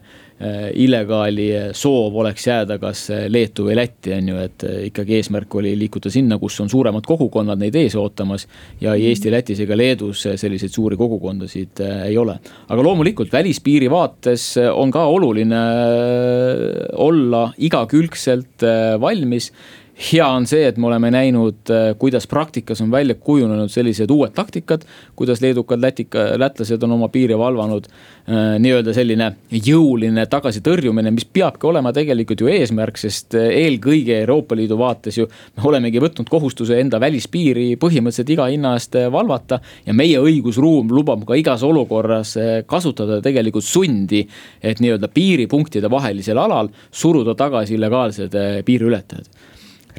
illegaali 0.73 1.49
soov 1.75 2.15
oleks 2.21 2.45
jääda 2.47 2.77
kas 2.79 3.01
Leetu 3.27 3.65
või 3.67 3.75
Lätti, 3.75 4.13
on 4.15 4.29
ju, 4.31 4.37
et 4.39 4.63
äh, 4.63 4.77
ikkagi 4.87 5.17
eesmärk 5.17 5.55
oli 5.59 5.73
liikuda 5.79 6.11
sinna, 6.13 6.37
kus 6.39 6.59
on 6.63 6.71
suuremad 6.71 7.03
kogukonnad 7.07 7.59
neid 7.59 7.75
ees 7.75 7.95
ootamas. 7.99 8.47
ja 8.81 8.93
ei 8.95 9.09
Eesti, 9.09 9.31
Lätis 9.31 9.59
ega 9.65 9.77
Leedus 9.77 10.23
selliseid 10.35 10.71
suuri 10.71 10.97
kogukondasid 10.99 11.83
äh, 11.83 12.05
ei 12.07 12.17
ole. 12.17 12.37
aga 12.69 12.83
loomulikult 12.83 13.33
välispiiri 13.33 13.89
vaates 13.91 14.53
on 14.73 14.91
ka 14.91 15.05
oluline 15.05 15.59
olla 16.95 17.49
igakülgselt 17.57 18.63
valmis 19.01 19.51
hea 19.99 20.27
on 20.27 20.45
see, 20.47 20.63
et 20.67 20.77
me 20.79 20.87
oleme 20.87 21.11
näinud, 21.11 21.67
äh, 21.69 21.91
kuidas 21.99 22.27
praktikas 22.27 22.81
on 22.81 22.91
välja 22.91 23.15
kujunenud 23.15 23.69
sellised 23.69 24.11
uued 24.11 24.31
taktikad. 24.35 24.85
kuidas 25.15 25.41
leedukad, 25.41 25.81
lätika, 25.81 26.19
lätlased 26.39 26.83
on 26.83 26.91
oma 26.91 27.09
piiri 27.09 27.37
valvanud. 27.37 27.87
Äh, 28.29 28.55
nii-öelda 28.63 28.93
selline 28.95 29.31
jõuline 29.51 30.25
tagasitõrjumine, 30.31 31.11
mis 31.11 31.25
peabki 31.25 31.67
olema 31.67 31.91
tegelikult 31.93 32.39
ju 32.39 32.47
eesmärk, 32.47 32.97
sest 32.97 33.35
äh, 33.35 33.49
eelkõige 33.65 34.21
Euroopa 34.21 34.55
Liidu 34.55 34.77
vaates 34.79 35.17
ju. 35.17 35.27
me 35.57 35.67
olemegi 35.67 35.99
võtnud 35.99 36.29
kohustuse 36.29 36.79
enda 36.79 36.99
välispiiri 36.99 37.75
põhimõtteliselt 37.75 38.29
iga 38.29 38.47
hinna 38.47 38.73
eest 38.79 38.95
valvata. 39.11 39.59
ja 39.85 39.93
meie 39.93 40.19
õigusruum 40.19 40.91
lubab 40.91 41.25
ka 41.27 41.35
igas 41.35 41.63
olukorras 41.63 42.37
kasutada 42.65 43.21
tegelikult 43.21 43.63
sundi. 43.63 44.27
et 44.63 44.79
nii-öelda 44.79 45.07
piiripunktide 45.07 45.91
vahelisel 45.91 46.37
alal 46.37 46.69
suruda 46.91 47.35
tagasi 47.35 47.75
illegaalsed 47.75 48.35
piiriületajad 48.65 49.27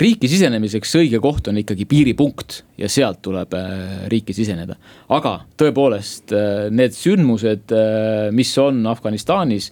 riiki 0.00 0.28
sisenemiseks 0.30 0.96
õige 1.00 1.20
koht 1.22 1.50
on 1.50 1.60
ikkagi 1.60 1.86
piiripunkt 1.88 2.62
ja 2.80 2.88
sealt 2.90 3.20
tuleb 3.24 3.54
äh, 3.56 3.70
riiki 4.12 4.34
siseneda. 4.36 4.76
aga 5.12 5.40
tõepoolest 5.60 6.34
äh, 6.36 6.68
need 6.72 6.96
sündmused, 6.96 7.72
äh, 7.74 8.28
mis 8.34 8.52
on 8.58 8.86
Afganistanis 8.90 9.70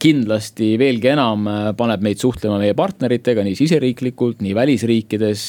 kindlasti 0.00 0.78
veelgi 0.80 1.10
enam 1.12 1.44
paneb 1.76 2.00
meid 2.00 2.16
suhtlema 2.22 2.56
meie 2.62 2.72
partneritega 2.72 3.42
nii 3.44 3.58
siseriiklikult, 3.58 4.38
nii 4.40 4.54
välisriikides. 4.56 5.42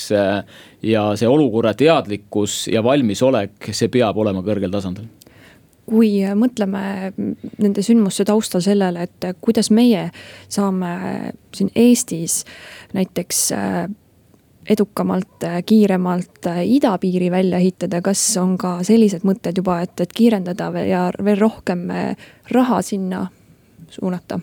ja 0.84 1.04
see 1.15 1.30
olukorra 1.30 1.72
teadlikkus 1.74 2.65
ja 2.67 2.84
valmisolek, 2.84 3.72
see 3.72 3.88
peab 3.88 4.20
olema 4.20 4.44
kõrgel 4.44 4.74
tasandil 4.74 5.08
kui 5.91 6.20
mõtleme 6.36 7.12
nende 7.60 7.84
sündmuste 7.84 8.24
taustal 8.28 8.62
sellele, 8.63 9.08
et 9.08 9.39
kuidas 9.44 9.72
meie 9.72 10.10
saame 10.52 10.91
siin 11.56 11.72
Eestis 11.76 12.44
näiteks 12.96 13.50
edukamalt, 14.69 15.43
äh, 15.43 15.63
kiiremalt 15.65 16.45
äh, 16.45 16.65
idapiiri 16.65 17.32
välja 17.32 17.58
ehitada, 17.58 18.02
kas 18.02 18.21
on 18.38 18.58
ka 18.62 18.80
sellised 18.86 19.26
mõtted 19.28 19.58
juba, 19.58 19.82
et, 19.86 19.95
et 20.04 20.13
kiirendada 20.13 20.69
ja 20.86 21.08
veel 21.24 21.39
rohkem 21.39 21.88
äh, 21.89 22.30
raha 22.52 22.82
sinna 22.86 23.28
suunata? 23.89 24.39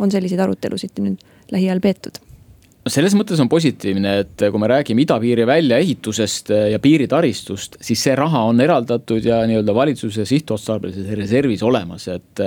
on 0.00 0.08
selliseid 0.08 0.40
arutelusid 0.40 0.96
nüüd 1.04 1.20
lähiajal 1.52 1.80
peetud? 1.84 2.18
selles 2.88 3.12
mõttes 3.14 3.38
on 3.42 3.50
positiivne, 3.52 4.14
et 4.22 4.42
kui 4.50 4.58
me 4.58 4.68
räägime 4.70 5.04
idapiiri 5.04 5.44
väljaehitusest 5.46 6.48
ja 6.72 6.78
piiritaristust, 6.80 7.76
siis 7.84 8.00
see 8.06 8.14
raha 8.16 8.40
on 8.48 8.60
eraldatud 8.64 9.24
ja 9.28 9.42
nii-öelda 9.46 9.74
valitsuse 9.76 10.24
sihtotstarbelises 10.24 11.12
reservis 11.18 11.62
olemas, 11.62 12.08
et 12.08 12.40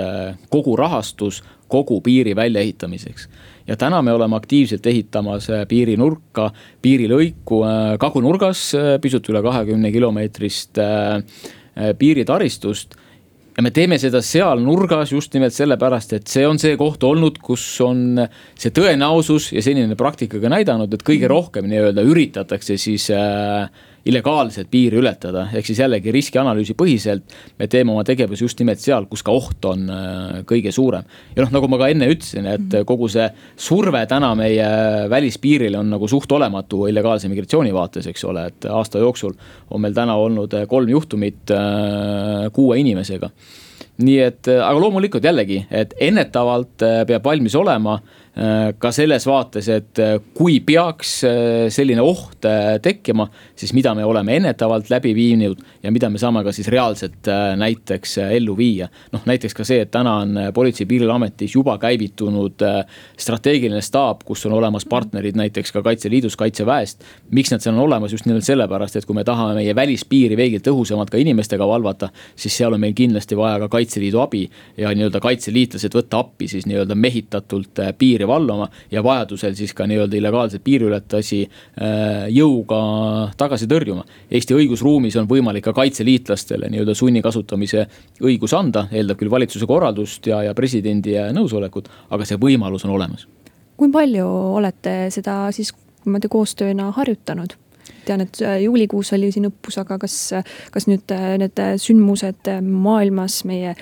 kogu 0.50 0.74
rahastus 0.76 1.38
kogu 1.70 2.00
piiri 2.04 2.34
väljaehitamiseks 2.36 3.28
ja 3.66 3.76
täna 3.76 4.02
me 4.02 4.12
oleme 4.12 4.36
aktiivselt 4.36 4.86
ehitamas 4.86 5.48
äh, 5.50 5.64
piirinurka, 5.68 6.50
piirilõiku 6.84 7.62
äh, 7.64 7.94
kagunurgas, 8.00 8.66
äh, 8.78 8.90
pisut 9.02 9.28
üle 9.32 9.42
kahekümne 9.44 9.92
kilomeetrist 9.94 10.78
piiritaristust. 11.98 12.94
Ja 13.54 13.62
me 13.62 13.70
teeme 13.74 13.96
seda 14.02 14.18
seal 14.22 14.60
nurgas 14.62 15.12
just 15.14 15.34
nimelt 15.34 15.54
sellepärast, 15.54 16.12
et 16.16 16.30
see 16.30 16.42
on 16.46 16.58
see 16.58 16.74
koht 16.78 17.02
olnud, 17.06 17.38
kus 17.42 17.62
on 17.82 18.18
see 18.58 18.72
tõenäosus 18.74 19.52
ja 19.54 19.62
senine 19.62 19.94
praktika 19.98 20.40
ka 20.42 20.50
näidanud, 20.50 20.94
et 20.94 21.04
kõige 21.06 21.30
rohkem 21.30 21.68
nii-öelda 21.70 22.02
üritatakse 22.06 22.78
siis 22.82 23.06
äh, 23.14 23.68
illegaalselt 24.08 24.68
piiri 24.72 24.98
ületada, 25.00 25.46
ehk 25.56 25.66
siis 25.68 25.80
jällegi 25.80 26.12
riskianalüüsi 26.12 26.76
põhiselt 26.76 27.34
me 27.58 27.68
teeme 27.70 27.94
oma 27.94 28.04
tegevuse 28.06 28.44
just 28.44 28.60
nimelt 28.60 28.82
seal, 28.82 29.08
kus 29.10 29.24
ka 29.24 29.32
oht 29.32 29.64
on 29.68 29.88
äh, 29.90 30.42
kõige 30.48 30.72
suurem. 30.74 31.06
ja 31.36 31.44
noh, 31.44 31.52
nagu 31.56 31.70
ma 31.72 31.80
ka 31.80 31.88
enne 31.92 32.10
ütlesin, 32.12 32.48
et 32.50 32.66
mhm. 32.66 32.86
kogu 32.88 33.08
see 33.12 33.26
surve 33.56 34.04
täna 34.10 34.34
meie 34.38 34.68
välispiiril 35.10 35.78
on 35.80 35.92
nagu 35.96 36.08
suht 36.10 36.32
olematu 36.32 36.84
illegaalse 36.90 37.30
migratsiooni 37.32 37.72
vaates, 37.74 38.08
eks 38.12 38.24
ole, 38.28 38.48
et 38.52 38.68
aasta 38.68 39.02
jooksul 39.02 39.36
on 39.70 39.84
meil 39.84 39.96
täna 39.96 40.18
olnud 40.20 40.56
kolm 40.68 40.92
juhtumit 40.92 41.54
äh, 41.54 42.50
kuue 42.52 42.80
inimesega 42.82 43.32
nii 44.04 44.16
et, 44.18 44.48
aga 44.50 44.74
loomulikult 44.82 45.22
jällegi, 45.22 45.60
et 45.70 45.92
ennetavalt 46.02 46.82
peab 47.06 47.26
valmis 47.28 47.54
olema 47.54 47.92
Äh, 48.00 48.23
ka 48.78 48.90
selles 48.90 49.26
vaates, 49.28 49.68
et 49.70 50.00
äh, 50.02 50.16
kui 50.34 50.56
peaks 50.66 51.10
äh, 51.28 51.66
selline 51.70 52.02
oht 52.02 52.42
tekkima, 52.82 53.28
siis 53.56 53.70
mida 53.76 53.94
me 53.94 54.04
oleme 54.04 54.34
ennetavalt 54.36 54.90
läbi 54.90 55.14
viinud 55.14 55.60
ja 55.82 55.92
mida 55.94 56.10
me 56.10 56.18
saame 56.18 56.42
ka 56.44 56.52
siis 56.52 56.66
reaalselt 56.72 57.30
näiteks 57.56 58.18
ellu 58.24 58.56
viia. 58.58 58.88
noh, 59.12 59.22
näiteks 59.24 59.54
ka 59.54 59.64
see, 59.64 59.80
et 59.84 59.90
täna 59.94 60.16
on 60.24 60.40
Politsei- 60.54 60.82
ja 60.84 60.90
Piirivalveametis 60.90 61.54
juba 61.54 61.76
käivitunud 61.78 62.60
strateegiline 63.16 63.80
staap, 63.80 64.24
kus 64.24 64.44
on 64.46 64.52
olemas 64.58 64.84
partnerid 64.84 65.38
näiteks 65.38 65.72
ka 65.72 65.82
Kaitseliidust, 65.82 66.36
Kaitseväest. 66.36 67.04
miks 67.30 67.52
nad 67.52 67.62
seal 67.62 67.74
on 67.78 67.84
olemas, 67.86 68.12
just 68.12 68.26
nimelt 68.26 68.44
sellepärast, 68.44 68.96
et 68.96 69.06
kui 69.06 69.14
me 69.14 69.24
tahame 69.24 69.54
meie 69.60 69.74
välispiiri 69.74 70.36
veelgi 70.36 70.60
tõhusamalt 70.64 71.10
ka 71.10 71.22
inimestega 71.22 71.66
valvata, 71.66 72.10
siis 72.36 72.56
seal 72.56 72.74
on 72.74 72.80
meil 72.80 72.94
kindlasti 72.94 73.36
vaja 73.36 73.62
ka 73.64 73.70
Kaitseliidu 73.78 74.20
abi 74.20 74.44
ja 74.76 74.92
nii-öelda 74.92 75.22
kaitseliitlased 75.22 75.94
võtta 75.96 76.20
appi 76.24 76.48
siis 76.50 76.66
nii-öelda 76.66 76.98
mehitatult 76.98 77.80
piiri 77.98 78.23
piiri 78.24 78.26
valvama 78.26 78.68
ja 78.90 79.02
vajadusel 79.02 79.54
siis 79.54 79.74
ka 79.74 79.86
nii-öelda 79.86 80.16
illegaalseid 80.16 80.62
piiriületasi 80.64 81.42
äh, 81.44 82.28
jõuga 82.32 83.30
tagasi 83.36 83.66
tõrjuma. 83.66 84.04
Eesti 84.30 84.54
õigusruumis 84.54 85.16
on 85.18 85.28
võimalik 85.28 85.64
ka 85.64 85.72
kaitseliitlastele 85.72 86.70
nii-öelda 86.70 86.94
sunni 86.94 87.22
kasutamise 87.22 87.86
õigus 88.22 88.54
anda, 88.54 88.88
eeldab 88.92 89.18
küll 89.18 89.30
valitsuse 89.30 89.66
korraldust 89.66 90.26
ja, 90.26 90.42
ja 90.42 90.54
presidendi 90.54 91.16
nõusolekut, 91.32 91.88
aga 92.10 92.24
see 92.24 92.38
võimalus 92.38 92.84
on 92.84 92.94
olemas. 92.94 93.26
kui 93.76 93.90
palju 93.90 94.26
olete 94.54 95.10
seda 95.10 95.50
siis 95.52 95.74
niimoodi 96.04 96.28
koostööna 96.28 96.92
harjutanud? 96.92 97.56
tean, 98.04 98.20
et 98.20 98.40
äh, 98.42 98.60
juulikuus 98.62 99.12
oli 99.12 99.30
siin 99.32 99.48
õppus, 99.48 99.78
aga 99.80 99.98
kas, 99.98 100.16
kas 100.72 100.86
nüüd 100.88 101.10
äh, 101.12 101.36
need 101.40 101.60
sündmused 101.80 102.48
maailmas, 102.62 103.42
meie 103.48 103.74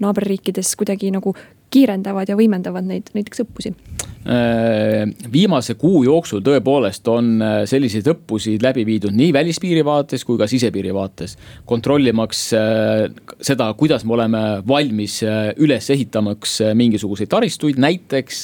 naaberriikides 0.00 0.76
kuidagi 0.80 1.10
nagu 1.12 1.34
kiirendavad 1.70 2.28
ja 2.28 2.36
võimendavad 2.38 2.86
neid 2.86 3.12
näiteks 3.14 3.44
õppusi? 3.46 3.74
Äh, 4.20 5.06
viimase 5.32 5.78
kuu 5.80 6.02
jooksul 6.04 6.42
tõepoolest 6.44 7.06
on 7.08 7.38
äh, 7.40 7.54
selliseid 7.64 8.04
õppusi 8.12 8.58
läbi 8.60 8.82
viidud 8.84 9.14
nii 9.16 9.30
välispiiri 9.32 9.80
vaates 9.80 10.26
kui 10.28 10.36
ka 10.36 10.44
sisepiiri 10.44 10.90
vaates. 10.92 11.38
kontrollimaks 11.64 12.42
äh, 12.52 13.06
seda, 13.40 13.70
kuidas 13.80 14.04
me 14.04 14.12
oleme 14.18 14.42
valmis 14.68 15.22
üles 15.56 15.88
ehitamaks 15.94 16.58
mingisuguseid 16.76 17.30
taristuid, 17.32 17.80
näiteks 17.80 18.42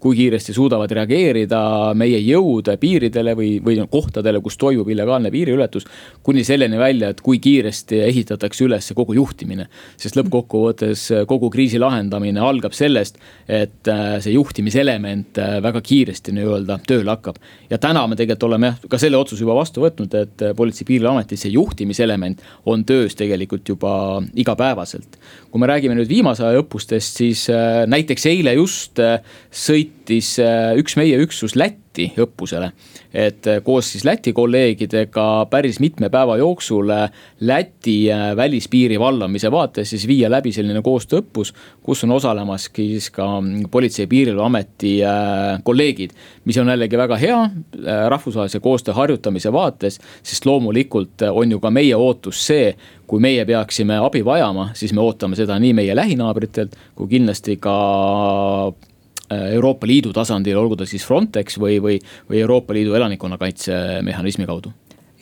kui 0.00 0.16
kiiresti 0.16 0.54
suudavad 0.56 0.96
reageerida 0.96 1.60
meie 1.92 2.22
jõud 2.24 2.72
piiridele 2.80 3.36
või, 3.36 3.50
või 3.60 3.84
kohtadele, 3.84 4.40
kus 4.40 4.56
toimub 4.56 4.88
illegaalne 4.88 5.28
piiriületus. 5.30 5.84
kuni 6.22 6.44
selleni 6.44 6.80
välja, 6.80 7.12
et 7.12 7.20
kui 7.20 7.36
kiiresti 7.38 8.00
ehitatakse 8.00 8.64
üles 8.64 8.92
kogu 8.96 9.12
juhtimine, 9.20 9.68
sest 10.00 10.16
lõppkokkuvõttes 10.16 11.04
kogu 11.28 11.52
kriisi 11.52 11.78
lahendamine 11.78 12.40
algab 12.40 12.72
sellest, 12.72 13.20
et 13.46 13.92
see 14.24 14.32
juhtimiselement 14.32 15.17
parlament 15.18 15.38
äh, 15.38 15.62
väga 15.62 15.80
kiiresti 15.82 16.32
nii-öelda 16.32 16.78
tööle 16.86 17.10
hakkab. 17.10 17.38
ja 17.70 17.78
täna 17.78 18.06
me 18.06 18.16
tegelikult 18.16 18.48
oleme 18.48 18.66
jah, 18.66 18.78
ka 18.90 18.98
selle 18.98 19.16
otsuse 19.18 19.42
juba 19.42 19.54
vastu 19.54 19.82
võtnud, 19.82 20.14
et 20.14 20.42
äh, 20.42 20.54
Politsei- 20.54 20.84
ja 20.84 20.88
Piirivalveametis 20.88 21.42
see 21.42 21.52
juhtimiselement 21.52 22.40
on 22.66 22.84
töös 22.84 23.14
tegelikult 23.14 23.68
juba 23.68 24.22
igapäevaselt. 24.34 25.18
kui 25.50 25.60
me 25.60 25.66
räägime 25.66 25.94
nüüd 25.94 26.08
viimase 26.08 26.44
aja 26.44 26.62
õppustest, 26.62 27.18
siis 27.18 27.48
äh, 27.50 27.86
näiteks 27.86 28.26
eile 28.26 28.54
just 28.54 28.98
sõitis 29.52 30.38
üks 30.78 30.96
meie 30.96 31.18
üksus 31.18 31.56
Lätti 31.56 31.87
Lätti 31.98 32.22
õppusele. 32.22 32.70
et 33.14 33.46
koos 33.64 33.92
siis 33.92 34.04
Läti 34.04 34.32
kolleegidega 34.32 35.46
päris 35.50 35.80
mitme 35.80 36.08
päeva 36.08 36.36
jooksul 36.36 36.90
Läti 37.40 38.06
välispiiri 38.36 38.98
vallamise 39.00 39.50
vaates 39.50 39.90
siis 39.90 40.06
viia 40.06 40.30
läbi 40.30 40.52
selline 40.52 40.80
koostööõppus, 40.82 41.54
kus 41.82 42.04
on 42.04 42.12
osalemaski 42.12 42.88
siis 42.88 43.10
ka 43.10 43.42
Politsei- 43.70 44.04
ja 44.04 44.06
Piirivalveameti 44.06 45.00
kolleegid. 45.64 46.10
mis 46.44 46.58
on 46.58 46.68
jällegi 46.68 46.96
väga 46.96 47.16
hea 47.16 47.50
rahvusvahelise 48.08 48.60
koostöö 48.60 48.94
harjutamise 48.94 49.52
vaates, 49.52 49.98
sest 50.22 50.46
loomulikult 50.46 51.22
on 51.32 51.50
ju 51.50 51.60
ka 51.60 51.70
meie 51.70 51.96
ootus 51.96 52.46
see 52.46 52.76
kui 53.06 53.20
meie 53.20 53.44
peaksime 53.44 53.96
abi 53.96 54.24
vajama, 54.24 54.70
siis 54.74 54.92
me 54.92 55.00
ootame 55.00 55.36
seda 55.36 55.58
nii 55.58 55.72
meie 55.72 55.96
lähinaabritelt 55.96 56.76
kui 56.94 57.08
kindlasti 57.08 57.56
ka 57.56 57.74
äh, 58.68 58.87
Euroopa 59.30 59.86
Liidu 59.86 60.12
tasandil, 60.16 60.56
olgu 60.56 60.76
ta 60.78 60.86
siis 60.88 61.04
Frontex 61.04 61.58
või, 61.60 61.78
või, 61.84 61.98
või 62.30 62.40
Euroopa 62.40 62.76
Liidu 62.76 62.94
elanikkonnakaitsemehhanismi 62.96 64.46
kaudu 64.48 64.72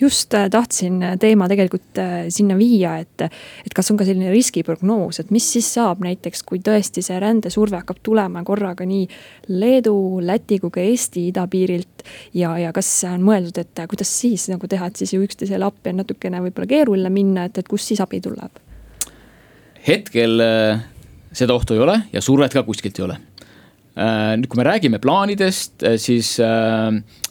just 0.01 0.35
äh, 0.35 0.51
tahtsin 0.51 1.03
äh, 1.03 1.19
teema 1.19 1.49
tegelikult 1.49 1.99
äh, 1.99 2.27
sinna 2.29 2.57
viia, 2.59 2.97
et, 3.01 3.23
et 3.65 3.75
kas 3.75 3.91
on 3.91 3.99
ka 3.99 4.05
selline 4.05 4.31
riskiprognoos, 4.33 5.21
et 5.21 5.31
mis 5.35 5.47
siis 5.57 5.69
saab 5.79 6.03
näiteks, 6.05 6.43
kui 6.47 6.61
tõesti 6.65 7.05
see 7.05 7.19
rändesurve 7.23 7.81
hakkab 7.81 8.03
tulema 8.05 8.45
korraga 8.45 8.87
nii 8.87 9.07
Leedu, 9.57 9.97
Läti 10.25 10.61
kui 10.63 10.75
ka 10.75 10.85
Eesti 10.85 11.29
idapiirilt. 11.31 12.05
ja, 12.35 12.53
ja 12.59 12.73
kas 12.77 12.91
on 13.09 13.25
mõeldud, 13.25 13.59
et 13.63 13.87
kuidas 13.89 14.13
siis 14.21 14.49
nagu 14.53 14.69
teha, 14.69 14.91
et 14.91 15.01
siis 15.01 15.15
ju 15.17 15.23
üksteisele 15.25 15.65
appi 15.65 15.95
on 15.95 16.03
natukene 16.03 16.43
võib-olla 16.45 16.69
keeruline 16.71 17.13
minna, 17.13 17.49
et, 17.49 17.59
et 17.59 17.69
kust 17.69 17.93
siis 17.93 18.05
abi 18.05 18.21
tuleb? 18.21 18.63
hetkel 19.87 20.43
seda 21.31 21.55
ohtu 21.55 21.77
ei 21.77 21.81
ole 21.81 22.01
ja 22.13 22.21
survet 22.21 22.53
ka 22.53 22.65
kuskilt 22.67 22.99
ei 22.99 23.05
ole 23.07 23.21
nüüd, 23.97 24.49
kui 24.53 24.61
me 24.61 24.67
räägime 24.67 24.99
plaanidest, 25.01 25.85
siis 25.97 26.35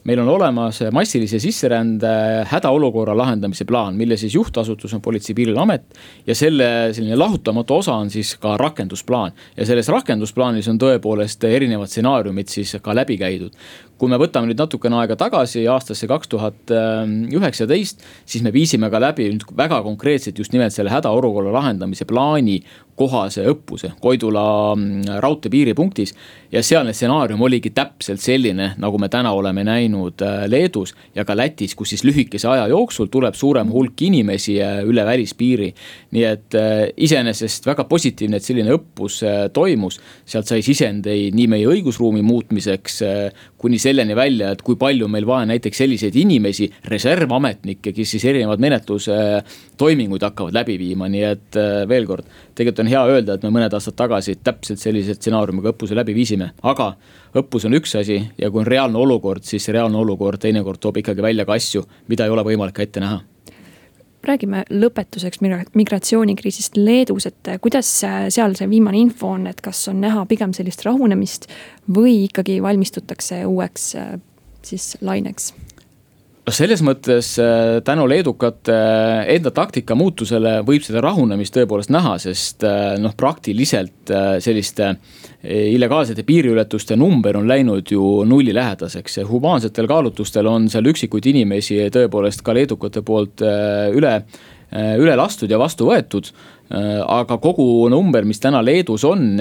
meil 0.05 0.21
on 0.21 0.29
olemas 0.33 0.79
massilise 0.93 1.37
sisserände 1.41 2.09
hädaolukorra 2.49 3.13
lahendamise 3.17 3.67
plaan, 3.69 3.97
mille 3.97 4.17
siis 4.17 4.33
juhtasutus 4.33 4.93
on 4.93 5.01
Politsei- 5.01 5.33
ja 5.33 5.35
Piirivalveamet. 5.35 5.83
ja 6.27 6.35
selle 6.35 6.89
selline 6.93 7.15
lahutamatu 7.15 7.75
osa 7.75 7.93
on 7.93 8.09
siis 8.09 8.35
ka 8.41 8.57
rakendusplaan 8.57 9.31
ja 9.57 9.65
selles 9.65 9.87
rakendusplaanis 9.87 10.67
on 10.67 10.79
tõepoolest 10.81 11.43
erinevad 11.43 11.87
stsenaariumid 11.87 12.47
siis 12.47 12.75
ka 12.81 12.95
läbi 12.95 13.17
käidud 13.17 13.53
kui 13.97 14.11
me 14.11 14.19
võtame 14.19 14.49
nüüd 14.49 14.59
natukene 14.59 14.99
aega 15.01 15.15
tagasi 15.19 15.65
aastasse 15.71 16.07
kaks 16.07 16.31
tuhat 16.31 16.71
üheksateist, 16.71 18.03
siis 18.27 18.43
me 18.43 18.51
viisime 18.51 18.89
ka 18.91 18.99
läbi 18.99 19.29
nüüd 19.31 19.45
väga 19.55 19.81
konkreetselt 19.85 20.39
just 20.39 20.53
nimelt 20.55 20.75
selle 20.75 20.91
hädaolukorra 20.91 21.53
lahendamise 21.55 22.07
plaani 22.09 22.59
kohase 22.95 23.43
õppuse 23.51 23.91
Koidula 24.01 24.75
mm, 24.75 25.19
raudtee 25.23 25.51
piiripunktis. 25.51 26.15
ja 26.51 26.61
sealne 26.63 26.93
stsenaarium 26.93 27.41
oligi 27.41 27.69
täpselt 27.75 28.21
selline, 28.23 28.69
nagu 28.79 28.97
me 29.01 29.09
täna 29.11 29.33
oleme 29.35 29.65
näinud 29.67 30.21
äh, 30.23 30.45
Leedus 30.47 30.93
ja 31.15 31.25
ka 31.25 31.35
Lätis, 31.35 31.75
kus 31.75 31.91
siis 31.91 32.05
lühikese 32.07 32.47
aja 32.47 32.67
jooksul 32.71 33.09
tuleb 33.11 33.35
suurem 33.35 33.71
hulk 33.71 34.01
inimesi 34.01 34.61
äh, 34.63 34.79
üle 34.87 35.05
välispiiri. 35.05 35.73
nii 36.15 36.23
et 36.23 36.55
äh, 36.55 36.87
iseenesest 36.97 37.67
väga 37.67 37.83
positiivne, 37.83 38.37
et 38.37 38.43
selline 38.43 38.77
õppus 38.77 39.19
toimus, 39.53 39.99
sealt 40.25 40.47
sai 40.47 40.61
sisendeid 40.63 41.35
nii 41.35 41.47
meie 41.51 41.67
õigusruumi 41.67 42.23
muutmiseks 42.23 43.01
kuni 43.59 43.79
selleni 43.85 44.15
välja, 44.17 44.51
et 44.53 44.63
kui 44.65 44.77
palju 44.79 45.07
meil 45.11 45.27
vaja 45.27 45.49
näiteks 45.51 45.81
selliseid 45.83 46.15
inimesi, 46.19 46.67
reservametnikke, 46.91 47.93
kes 47.95 48.15
siis 48.15 48.25
erinevad 48.31 48.63
menetlustoiminguid 48.63 50.25
hakkavad 50.27 50.57
läbi 50.57 50.79
viima, 50.81 51.09
nii 51.11 51.27
et 51.29 51.59
äh, 51.61 51.83
veel 51.89 52.09
kord. 52.09 52.25
tegelikult 52.55 52.83
on 52.85 52.91
hea 52.93 53.03
öelda, 53.11 53.35
et 53.35 53.45
me 53.45 53.53
mõned 53.57 53.77
aastad 53.77 53.97
tagasi 53.99 54.39
täpselt 54.43 54.81
sellise 54.81 55.17
stsenaariumiga 55.17 55.73
õppuse 55.73 55.97
läbi 55.97 56.15
viisime, 56.17 56.51
aga 56.63 56.93
õppus 57.35 57.67
on 57.69 57.77
üks 57.77 57.95
asi 57.99 58.21
ja 58.41 58.49
kui 58.49 58.63
on 58.63 58.69
reaalne 58.69 58.99
olukord, 59.01 59.45
siis 59.45 59.69
reaalne 59.69 60.01
olukord 60.01 60.41
teinekord 60.41 60.81
toob 60.81 61.03
ikkagi 61.03 61.25
välja 61.25 61.45
ka 61.45 61.57
asju, 61.59 61.85
mida 62.07 62.27
ei 62.27 62.35
ole 62.35 62.45
võimalik 62.47 62.83
ette 62.85 63.03
näha 63.03 63.23
räägime 64.27 64.63
lõpetuseks 64.69 65.41
migratsioonikriisist 65.75 66.77
Leedus, 66.77 67.27
et 67.29 67.51
kuidas 67.61 67.89
seal 68.01 68.55
see 68.57 68.69
viimane 68.69 68.99
info 69.01 69.33
on, 69.35 69.47
et 69.51 69.61
kas 69.61 69.87
on 69.91 70.01
näha 70.03 70.25
pigem 70.29 70.53
sellist 70.55 70.85
rahunemist 70.85 71.49
või 71.91 72.25
ikkagi 72.25 72.61
valmistutakse 72.63 73.43
uueks 73.45 73.93
siis 74.65 74.95
laineks? 75.01 75.53
Selles 76.53 76.81
mõttes 76.85 77.31
äh, 77.41 77.79
tänu 77.85 78.05
leedukate 78.09 78.73
äh, 78.73 79.29
enda 79.33 79.49
taktika 79.55 79.95
muutusele 79.97 80.59
võib 80.67 80.83
seda 80.85 81.01
rahunemist 81.01 81.55
tõepoolest 81.55 81.89
näha, 81.93 82.15
sest 82.21 82.65
äh, 82.67 82.95
noh, 83.01 83.15
praktiliselt 83.17 84.11
selliste 84.43 84.91
illegaalsete 85.45 86.21
piiriületuste 86.25 86.95
number 86.97 87.39
on 87.39 87.47
läinud 87.49 87.89
ju 87.89 88.21
nullilähedaseks 88.29 89.23
humaansetel 89.29 89.87
kaalutlustel 89.89 90.45
on 90.49 90.67
seal 90.69 90.85
üksikuid 90.91 91.25
inimesi 91.31 91.79
tõepoolest 91.93 92.45
ka 92.45 92.53
leedukate 92.53 93.01
poolt 93.05 93.41
üle, 93.41 94.13
üle 94.75 95.13
lastud 95.15 95.51
ja 95.51 95.59
vastu 95.61 95.85
võetud 95.87 96.33
Äh, 96.65 96.97
aga 96.97 97.35
kogu 97.37 97.85
number, 97.93 98.25
mis 98.25 98.39
täna 98.41 98.57
Leedus 98.65 99.03
on, 99.05 99.35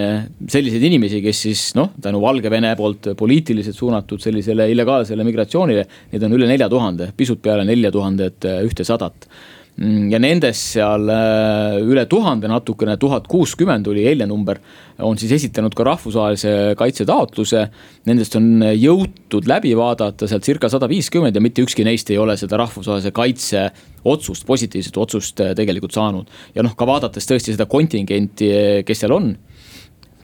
selliseid 0.50 0.82
inimesi, 0.90 1.22
kes 1.24 1.38
siis 1.46 1.62
noh, 1.78 1.94
tänu 2.04 2.20
Valgevene 2.20 2.74
poolt 2.76 3.14
poliitiliselt 3.16 3.78
suunatud 3.78 4.20
sellisele 4.20 4.66
illegaalsele 4.68 5.24
migratsioonile, 5.24 5.86
neid 6.12 6.26
on 6.26 6.36
üle 6.36 6.50
nelja 6.50 6.68
tuhande, 6.68 7.08
pisut 7.16 7.40
peale 7.44 7.64
nelja 7.64 7.88
tuhandet 7.94 8.44
äh, 8.50 8.60
ühtesadat 8.68 9.28
ja 9.74 10.20
nendest 10.22 10.76
seal 10.76 11.08
äh, 11.10 11.80
üle 11.82 12.04
tuhande 12.10 12.46
natukene, 12.50 12.94
tuhat 13.00 13.26
kuuskümmend 13.30 13.88
oli 13.90 14.04
eilne 14.06 14.28
number, 14.30 14.60
on 15.02 15.18
siis 15.18 15.32
esitanud 15.34 15.74
ka 15.74 15.86
rahvusvahelise 15.88 16.52
kaitse 16.78 17.06
taotluse. 17.08 17.64
Nendest 18.06 18.38
on 18.38 18.62
jõutud 18.70 19.48
läbi 19.50 19.74
vaadata 19.78 20.28
sealt 20.30 20.46
circa 20.46 20.70
sada 20.70 20.86
viiskümmend 20.90 21.34
ja 21.34 21.42
mitte 21.42 21.64
ükski 21.64 21.86
neist 21.86 22.12
ei 22.14 22.20
ole 22.22 22.36
seda 22.38 22.60
rahvusvahelise 22.62 23.10
kaitse 23.14 23.64
otsust, 24.06 24.46
positiivset 24.46 25.00
otsust 25.02 25.42
äh, 25.42 25.56
tegelikult 25.58 25.96
saanud. 25.96 26.30
ja 26.54 26.62
noh, 26.62 26.76
ka 26.78 26.86
vaadates 26.86 27.26
tõesti 27.26 27.56
seda 27.56 27.66
kontingenti, 27.66 28.52
kes 28.86 29.02
seal 29.02 29.16
on, 29.16 29.32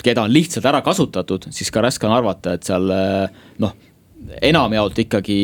keda 0.04 0.24
on 0.24 0.32
lihtsalt 0.32 0.66
ära 0.70 0.78
kasutatud, 0.86 1.50
siis 1.50 1.74
ka 1.74 1.82
raske 1.82 2.06
on 2.06 2.14
arvata, 2.14 2.54
et 2.54 2.70
seal 2.70 2.86
äh, 2.94 3.40
noh 3.58 3.74
enamjaolt 4.42 4.98
ikkagi 4.98 5.36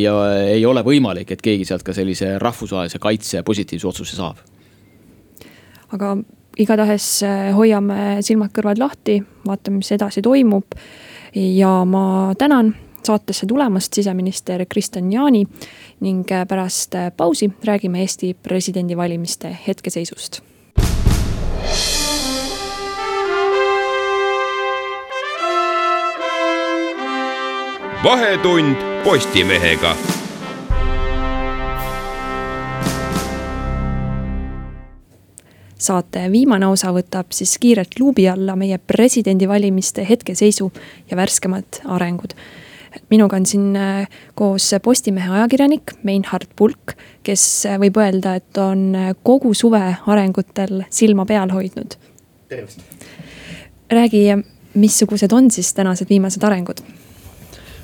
ei 0.53 0.65
ole 0.67 0.83
võimalik, 0.85 1.33
et 1.33 1.43
keegi 1.43 1.65
sealt 1.65 1.85
ka 1.87 1.95
sellise 1.97 2.37
rahvusvahelise 2.39 3.01
kaitse 3.03 3.43
positiivse 3.43 3.89
otsuse 3.89 4.17
saab. 4.17 4.41
aga 5.93 6.17
igatahes 6.59 7.07
eh, 7.27 7.53
hoiame 7.57 8.19
silmad-kõrvad 8.25 8.81
lahti, 8.81 9.21
vaatame, 9.47 9.83
mis 9.83 9.93
edasi 9.93 10.23
toimub. 10.23 10.77
ja 11.35 11.85
ma 11.85 12.35
tänan 12.39 12.75
saatesse 13.07 13.47
tulemast 13.47 13.95
siseminister 13.95 14.67
Kristian 14.69 15.12
Jaani 15.12 15.47
ning 16.01 16.33
eh, 16.33 16.47
pärast 16.49 16.95
pausi 17.17 17.51
räägime 17.65 18.01
Eesti 18.01 18.35
presidendivalimiste 18.43 19.57
hetkeseisust 19.67 20.41
vahetund 28.05 28.77
Postimehega. 29.05 29.97
saate 35.87 36.25
viimane 36.33 36.67
osa 36.67 36.89
võtab 36.91 37.31
siis 37.37 37.59
kiirelt 37.63 37.99
luubi 38.01 38.25
alla 38.29 38.57
meie 38.57 38.79
presidendivalimiste 38.79 40.07
hetkeseisu 40.09 40.71
ja 41.11 41.17
värskemad 41.17 41.79
arengud 41.85 42.33
minuga 43.11 43.37
on 43.37 43.47
siin 43.47 43.77
äh, 43.77 44.09
koos 44.35 44.71
Postimehe 44.83 45.31
ajakirjanik 45.31 45.93
Meinhard 46.03 46.49
Pulk, 46.57 46.97
kes 47.23 47.67
äh, 47.67 47.79
võib 47.79 48.01
öelda, 48.01 48.35
et 48.41 48.59
on 48.59 48.95
äh, 48.97 49.15
kogu 49.23 49.55
suve 49.55 49.83
arengutel 50.07 50.83
silma 50.91 51.27
peal 51.27 51.53
hoidnud. 51.53 51.95
tervist. 52.49 52.81
räägi, 53.91 54.27
missugused 54.75 55.33
on 55.33 55.51
siis 55.51 55.75
tänased 55.75 56.09
viimased 56.09 56.43
arengud? 56.43 56.83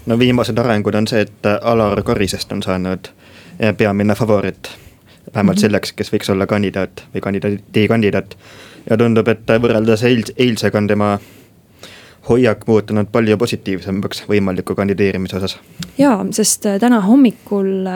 No 0.07 0.19
viimased 0.19 0.59
arengud 0.59 0.95
on 0.95 1.07
see, 1.07 1.21
et 1.21 1.51
Alar 1.61 2.03
Karisest 2.03 2.53
on 2.53 2.63
saanud 2.63 3.13
eh, 3.59 3.77
peamine 3.77 4.15
favoriit. 4.15 4.71
vähemalt 5.35 5.57
-hmm. 5.57 5.61
selleks, 5.61 5.93
kes 5.93 6.13
võiks 6.13 6.33
olla 6.33 6.47
kandidaat 6.47 7.05
või 7.15 7.21
kandidaadi 7.21 7.89
kandidaat. 7.89 8.37
ja 8.91 8.97
tundub, 8.97 9.29
et 9.29 9.47
võrreldes 9.47 10.03
eils-, 10.03 10.33
eilsega 10.37 10.79
on 10.79 10.87
tema 10.87 11.19
hoiak 12.29 12.67
muutunud 12.67 13.07
palju 13.13 13.37
positiivsemaks 13.37 14.25
võimaliku 14.29 14.75
kandideerimise 14.75 15.37
osas. 15.37 15.59
ja, 15.99 16.27
sest 16.31 16.67
täna 16.81 17.01
hommikul 17.01 17.89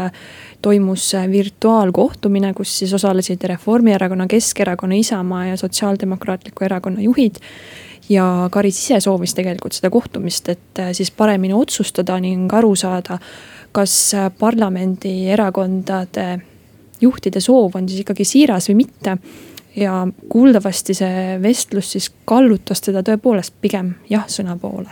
toimus 0.62 1.12
virtuaalkohtumine, 1.30 2.52
kus 2.54 2.78
siis 2.78 2.94
osalesid 2.94 3.44
Reformierakonna, 3.44 4.26
Keskerakonna, 4.26 4.94
Isamaa 4.94 5.46
ja 5.46 5.56
Sotsiaaldemokraatliku 5.56 6.64
Erakonna 6.64 7.00
juhid 7.00 7.36
ja 8.08 8.48
Karis 8.52 8.78
ise 8.78 9.00
soovis 9.00 9.34
tegelikult 9.34 9.76
seda 9.76 9.90
kohtumist, 9.90 10.48
et 10.48 10.78
äh, 10.78 10.92
siis 10.92 11.10
paremini 11.10 11.54
otsustada 11.54 12.20
ning 12.20 12.52
aru 12.54 12.74
saada, 12.76 13.18
kas 13.72 14.14
äh, 14.14 14.30
parlamendierakondade 14.38 16.40
juhtide 17.00 17.40
soov 17.40 17.76
on 17.76 17.88
siis 17.88 18.04
ikkagi 18.04 18.24
siiras 18.24 18.70
või 18.70 18.84
mitte. 18.84 19.18
ja 19.76 20.06
kuuldavasti 20.28 20.94
see 20.94 21.42
vestlus 21.42 21.92
siis 21.92 22.12
kallutas 22.24 22.80
teda 22.80 23.02
tõepoolest 23.04 23.52
pigem 23.60 23.94
jah-sõna 24.08 24.56
poole 24.56 24.88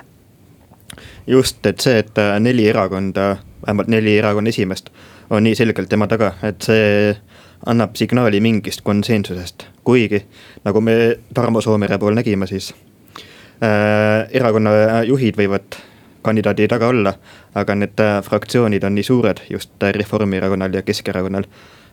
just, 1.26 1.66
et 1.66 1.80
see, 1.80 1.98
et 1.98 2.18
neli 2.40 2.68
erakonda, 2.68 3.36
vähemalt 3.66 3.88
neli 3.88 4.18
erakonna 4.18 4.48
esimeest 4.48 4.90
on 5.30 5.44
nii 5.44 5.54
selgelt 5.54 5.88
tema 5.88 6.06
taga, 6.06 6.32
et 6.42 6.62
see 6.62 7.16
annab 7.66 7.96
signaali 7.96 8.40
mingist 8.44 8.84
konsensusest, 8.84 9.66
kuigi 9.84 10.24
nagu 10.64 10.80
me 10.80 11.16
Tarmo 11.34 11.60
Soomere 11.64 11.98
puhul 11.98 12.14
nägime, 12.14 12.46
siis 12.46 12.74
äh, 12.74 12.93
erakonna 13.60 15.02
juhid 15.06 15.36
võivad 15.38 15.76
kandidaadi 16.24 16.68
taga 16.68 16.88
olla, 16.88 17.12
aga 17.54 17.76
need 17.78 18.00
äh, 18.00 18.18
fraktsioonid 18.24 18.84
on 18.84 18.96
nii 18.96 19.06
suured 19.06 19.44
just 19.50 19.82
äh, 19.82 19.92
Reformierakonnal 19.94 20.74
ja 20.74 20.82
Keskerakonnal, 20.82 21.44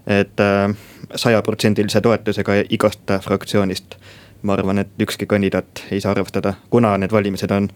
et 0.07 0.39
äh, 0.39 0.73
sajaprotsendilise 1.15 2.01
toetusega 2.01 2.61
igast 2.69 3.11
äh, 3.11 3.21
fraktsioonist 3.21 3.97
ma 4.41 4.55
arvan, 4.57 4.81
et 4.81 5.03
ükski 5.03 5.27
kandidaat 5.29 5.83
ei 5.91 6.01
saa 6.01 6.15
arvestada, 6.15 6.55
kuna 6.69 6.95
need 6.97 7.11
valimised 7.13 7.51
on 7.53 7.69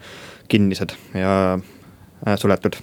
kinnised 0.47 0.95
ja 1.13 1.35
äh, 1.53 2.37
suletud 2.39 2.79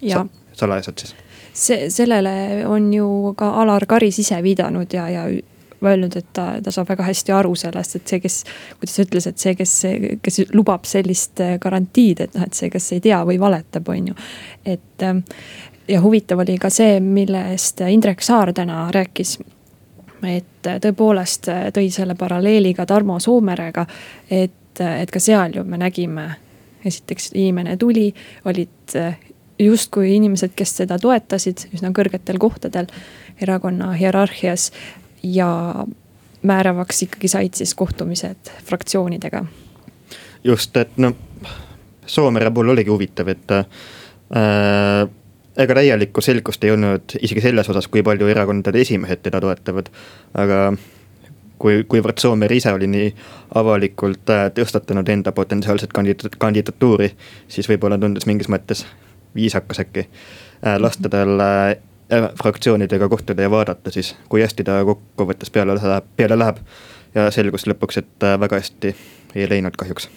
ja 0.00 0.22
Sa. 0.22 0.26
salajased 0.62 1.02
siis 1.04 1.16
see, 1.52 1.90
sellele 1.90 2.64
on 2.68 2.92
ju 2.94 3.34
ka 3.36 3.50
Alar 3.62 3.86
Karis 3.86 4.22
ise 4.22 4.42
viidanud 4.42 4.92
ja, 4.92 5.08
ja 5.10 5.26
öelnud, 5.84 6.16
et 6.16 6.26
ta, 6.32 6.46
ta 6.62 6.72
saab 6.72 6.88
väga 6.88 7.06
hästi 7.06 7.32
aru 7.36 7.54
sellest, 7.58 7.96
et 7.98 8.12
see, 8.12 8.20
kes, 8.22 8.40
kuidas 8.80 8.96
ta 8.96 9.06
ütles, 9.06 9.28
et 9.30 9.38
see, 9.42 9.54
kes, 9.58 9.74
kes 10.22 10.40
lubab 10.54 10.86
sellist 10.88 11.42
garantiid, 11.60 12.24
et 12.24 12.36
noh, 12.38 12.46
et 12.46 12.56
see, 12.56 12.70
kes 12.72 12.92
ei 12.96 13.02
tea 13.04 13.22
või 13.28 13.40
valetab, 13.42 13.88
on 13.92 14.12
ju. 14.12 14.18
et 14.64 15.04
ähm, 15.06 15.24
ja 15.88 16.00
huvitav 16.00 16.38
oli 16.38 16.58
ka 16.58 16.70
see, 16.70 17.00
millest 17.00 17.80
Indrek 17.88 18.22
Saar 18.22 18.52
täna 18.52 18.88
rääkis. 18.94 19.38
et 20.26 20.66
tõepoolest 20.82 21.48
tõi 21.76 21.90
selle 21.92 22.14
paralleeli 22.18 22.72
ka 22.74 22.86
Tarmo 22.86 23.20
Soomerega, 23.20 23.86
et, 24.30 24.80
et 24.80 25.10
ka 25.10 25.20
seal 25.20 25.54
ju 25.54 25.64
me 25.64 25.78
nägime 25.78 26.30
esiteks 26.84 27.30
inimene 27.34 27.76
tuli, 27.76 28.14
olid 28.44 28.96
justkui 29.58 30.16
inimesed, 30.16 30.52
kes 30.56 30.74
teda 30.80 30.98
toetasid 30.98 31.68
üsna 31.74 31.92
kõrgetel 31.94 32.38
kohtadel 32.38 32.88
erakonna 33.42 33.92
hierarhias 33.96 34.70
ja 35.34 35.84
määravaks 36.46 37.02
ikkagi 37.02 37.28
said 37.28 37.54
siis 37.58 37.74
kohtumised 37.74 38.50
fraktsioonidega. 38.64 39.44
just, 40.44 40.76
et 40.76 40.96
noh, 40.96 41.16
Soomere 42.06 42.50
puhul 42.54 42.68
oligi 42.70 42.90
huvitav, 42.90 43.28
et 43.28 43.50
äh, 43.50 45.08
ega 45.58 45.74
täielikku 45.74 46.22
selgust 46.22 46.64
ei 46.64 46.70
olnud 46.70 47.16
isegi 47.20 47.42
selles 47.42 47.70
osas, 47.72 47.88
kui 47.88 48.04
palju 48.06 48.28
erakondade 48.30 48.78
esimehed 48.80 49.24
teda 49.24 49.40
toetavad, 49.42 49.90
aga 50.38 50.60
kui, 51.58 51.82
kuivõrd 51.88 52.22
Soomer 52.22 52.52
ise 52.52 52.72
oli 52.76 52.86
nii 52.92 53.10
avalikult 53.58 54.30
äh, 54.30 54.46
tõstatanud 54.54 55.10
enda 55.10 55.32
potentsiaalset 55.34 55.92
kandidaat, 55.96 56.38
kandidatuuri, 56.38 57.10
siis 57.48 57.68
võib-olla 57.72 57.98
tundus 57.98 58.28
mingis 58.30 58.50
mõttes 58.52 58.84
viisakas 59.34 59.82
äkki 59.82 60.06
äh, 60.06 60.78
lasta 60.78 61.10
tal 61.10 61.42
äh, 62.12 62.28
fraktsioonidega 62.42 63.08
kohtuda 63.08 63.42
ja 63.42 63.50
vaadata 63.50 63.90
siis, 63.90 64.14
kui 64.28 64.42
hästi 64.42 64.64
ta 64.64 64.78
kokkuvõttes 64.84 65.50
peale 65.50 65.74
läheb, 65.78 66.12
peale 66.16 66.38
läheb. 66.38 66.62
ja 67.14 67.30
selgus 67.30 67.66
lõpuks, 67.66 67.98
et 67.98 68.24
äh, 68.24 68.38
väga 68.40 68.60
hästi 68.60 68.94
ei 69.34 69.48
läinud 69.50 69.76
kahjuks. 69.76 70.08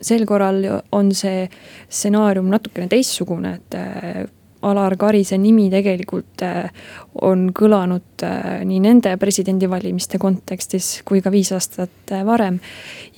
sel 0.00 0.26
korral 0.26 0.64
on 0.92 1.14
see 1.14 1.48
stsenaarium 1.88 2.50
natukene 2.50 2.88
teistsugune, 2.88 3.54
et 3.54 4.30
Alar 4.62 4.94
Karise 4.96 5.38
nimi 5.38 5.68
tegelikult 5.70 6.42
on 7.22 7.48
kõlanud 7.50 8.24
nii 8.64 8.80
nende 8.82 9.16
presidendivalimiste 9.18 10.18
kontekstis 10.22 11.00
kui 11.04 11.22
ka 11.22 11.32
viis 11.34 11.50
aastat 11.52 12.14
varem. 12.26 12.60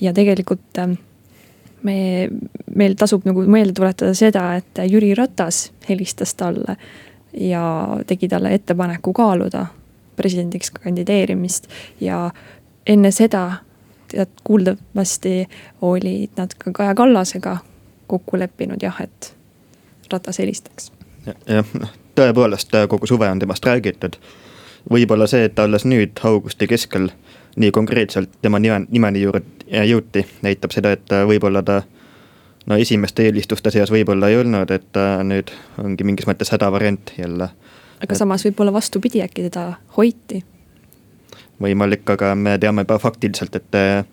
ja 0.01 0.13
tegelikult 0.13 0.81
me, 1.85 2.29
meil 2.75 2.95
tasub 2.97 3.25
nagu 3.29 3.45
meelde 3.49 3.75
tuletada 3.77 4.13
seda, 4.17 4.47
et 4.59 4.81
Jüri 4.89 5.13
Ratas 5.17 5.69
helistas 5.89 6.33
talle 6.37 6.77
ja 7.37 7.97
tegi 8.07 8.27
talle 8.27 8.53
ettepaneku 8.53 9.13
kaaluda 9.13 9.65
presidendiks 10.15 10.71
kandideerimist 10.71 11.67
ja 12.01 12.31
enne 12.87 13.11
seda 13.11 13.51
tead 14.07 14.31
kuuldavasti 14.43 15.47
olid 15.81 16.37
nad 16.37 16.53
ka 16.57 16.71
Kaja 16.71 16.95
Kallasega 16.95 17.57
kokku 18.07 18.39
leppinud 18.39 18.81
jah, 18.81 19.01
et 19.01 19.35
Ratas 20.11 20.39
helistaks. 20.39 20.91
jah, 21.47 21.65
noh 21.79 21.89
tõepoolest 22.15 22.75
kogu 22.89 23.07
suve 23.07 23.29
on 23.29 23.39
temast 23.39 23.65
räägitud. 23.65 24.15
võib-olla 24.91 25.27
see, 25.27 25.43
et 25.49 25.59
alles 25.59 25.85
nüüd 25.85 26.19
augusti 26.23 26.67
keskel 26.67 27.09
nii 27.55 27.71
konkreetselt 27.71 28.29
tema 28.41 28.59
nime, 28.59 28.85
nimeni 28.89 29.21
juurde 29.21 29.85
jõuti, 29.89 30.25
näitab 30.41 30.71
seda, 30.71 30.91
et 30.91 31.15
võib-olla 31.27 31.63
ta 31.63 31.81
no 32.65 32.77
esimeste 32.77 33.27
eelistuste 33.29 33.71
seas 33.71 33.91
võib-olla 33.93 34.29
ei 34.29 34.39
olnud, 34.39 34.71
et 34.71 34.87
ta 34.95 35.23
nüüd 35.23 35.51
ongi 35.81 36.07
mingis 36.07 36.27
mõttes 36.29 36.51
hädavariant 36.53 37.13
jälle. 37.17 37.49
aga 38.01 38.11
et... 38.11 38.17
samas 38.17 38.45
võib-olla 38.45 38.73
vastupidi, 38.73 39.21
äkki 39.25 39.47
teda 39.49 39.73
hoiti? 39.97 40.43
võimalik, 41.61 42.03
aga 42.11 42.33
me 42.35 42.57
teame 42.59 42.83
juba 42.83 42.99
faktiliselt, 42.99 43.55
et 43.55 43.79
äh, 43.79 44.05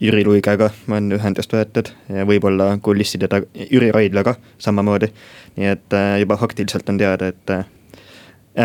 Jüri 0.00 0.22
Luigega 0.24 0.70
on 0.94 1.10
ühendust 1.12 1.52
võetud 1.52 1.90
ja 2.14 2.26
võib-olla 2.26 2.70
kulisside 2.82 3.28
taga, 3.28 3.48
Jüri 3.70 3.90
Raidlaga 3.94 4.36
samamoodi. 4.58 5.10
nii 5.56 5.72
et 5.72 5.96
äh, 5.96 6.18
juba 6.22 6.36
faktiliselt 6.36 6.88
on 6.88 6.98
teada, 6.98 7.32
et 7.32 7.50
äh, 7.50 7.64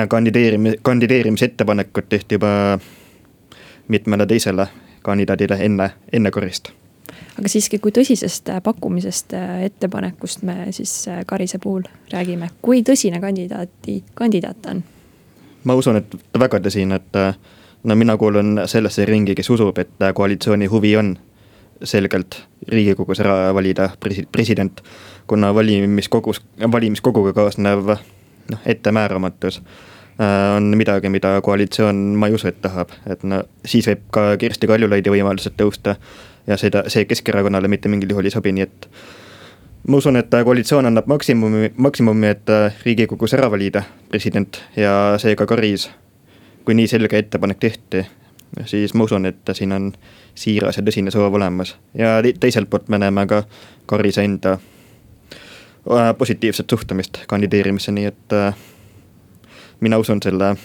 kandideerimi-, 0.10 0.78
kandideerimisettepanekud 0.82 2.10
tehti 2.10 2.40
juba 2.40 2.80
mitmele 3.88 4.26
teisele 4.26 4.68
kandidaadile 5.04 5.58
enne, 5.66 5.90
enne 6.14 6.32
korist 6.32 6.72
aga 7.40 7.50
siiski, 7.50 7.80
kui 7.82 7.94
tõsisest 7.96 8.52
äh, 8.54 8.62
pakkumisest, 8.64 9.34
äh, 9.38 9.64
ettepanekust 9.70 10.44
me 10.48 10.68
siis 10.76 11.08
äh, 11.08 11.24
Karise 11.28 11.60
puhul 11.64 11.86
räägime, 12.14 12.50
kui 12.62 12.84
tõsine 12.86 13.22
kandidaati, 13.22 14.00
kandidaat 14.18 14.62
ta 14.62 14.76
on? 14.76 14.84
ma 15.64 15.76
usun, 15.80 16.02
et 16.02 16.18
väga 16.40 16.60
tõsine, 16.64 17.00
et 17.00 17.20
no 17.84 17.96
mina 17.96 18.18
kuulun 18.20 18.66
sellesse 18.70 19.06
ringi, 19.08 19.36
kes 19.36 19.50
usub, 19.54 19.78
et 19.80 20.10
koalitsiooni 20.16 20.68
huvi 20.72 20.96
on 21.00 21.16
selgelt 21.84 22.42
riigikogus 22.68 23.22
ära 23.24 23.54
valida 23.56 23.90
presi-, 24.00 24.28
president. 24.32 24.84
kuna 25.28 25.54
valimiskogus, 25.56 26.42
valimiskoguga 26.72 27.34
kaasnev 27.34 27.96
noh, 28.52 28.60
ettemääramatus 28.66 29.62
on 30.56 30.64
midagi, 30.78 31.10
mida 31.10 31.42
koalitsioon, 31.42 31.96
ma 32.20 32.28
ei 32.28 32.36
usu, 32.36 32.48
et 32.48 32.60
tahab, 32.62 32.92
et 33.10 33.24
no 33.24 33.40
siis 33.66 33.88
võib 33.88 34.04
ka 34.14 34.26
Kersti 34.38 34.68
Kaljulaidi 34.70 35.10
võimalused 35.10 35.56
tõusta 35.58 35.96
ja 36.48 36.58
seda, 36.58 36.84
see 36.88 37.06
Keskerakonnale 37.06 37.68
mitte 37.68 37.90
mingil 37.90 38.10
juhul 38.10 38.28
ei 38.28 38.34
sobi, 38.34 38.52
nii 38.56 38.66
et 38.66 38.88
ma 39.88 39.98
usun, 39.98 40.18
et 40.20 40.32
koalitsioon 40.46 40.86
annab 40.86 41.08
maksimumi, 41.08 41.74
maksimumi, 41.78 42.28
et 42.28 42.52
riigikogus 42.86 43.34
ära 43.38 43.52
valida 43.52 43.84
president 44.10 44.62
ja 44.76 45.16
seega 45.22 45.46
Karis, 45.46 45.90
kui 46.66 46.76
nii 46.76 46.88
selge 46.88 47.20
ettepanek 47.20 47.60
tehti, 47.60 48.06
siis 48.66 48.94
ma 48.94 49.08
usun, 49.08 49.26
et 49.26 49.54
siin 49.54 49.72
on 49.76 49.92
siiras 50.36 50.78
ja 50.78 50.84
tõsine 50.86 51.12
soov 51.12 51.34
olemas. 51.34 51.76
Ja 51.98 52.18
teiselt 52.40 52.70
poolt 52.70 52.90
me 52.90 53.00
näeme 53.00 53.26
ka 53.28 53.44
Karise 53.86 54.24
enda 54.24 54.58
äh, 54.58 56.14
positiivset 56.18 56.70
suhtumist 56.70 57.24
kandideerimisse, 57.28 57.92
nii 57.92 58.06
et 58.06 58.38
äh, 58.38 58.56
mina 59.80 59.98
usun 59.98 60.22
selle 60.24 60.56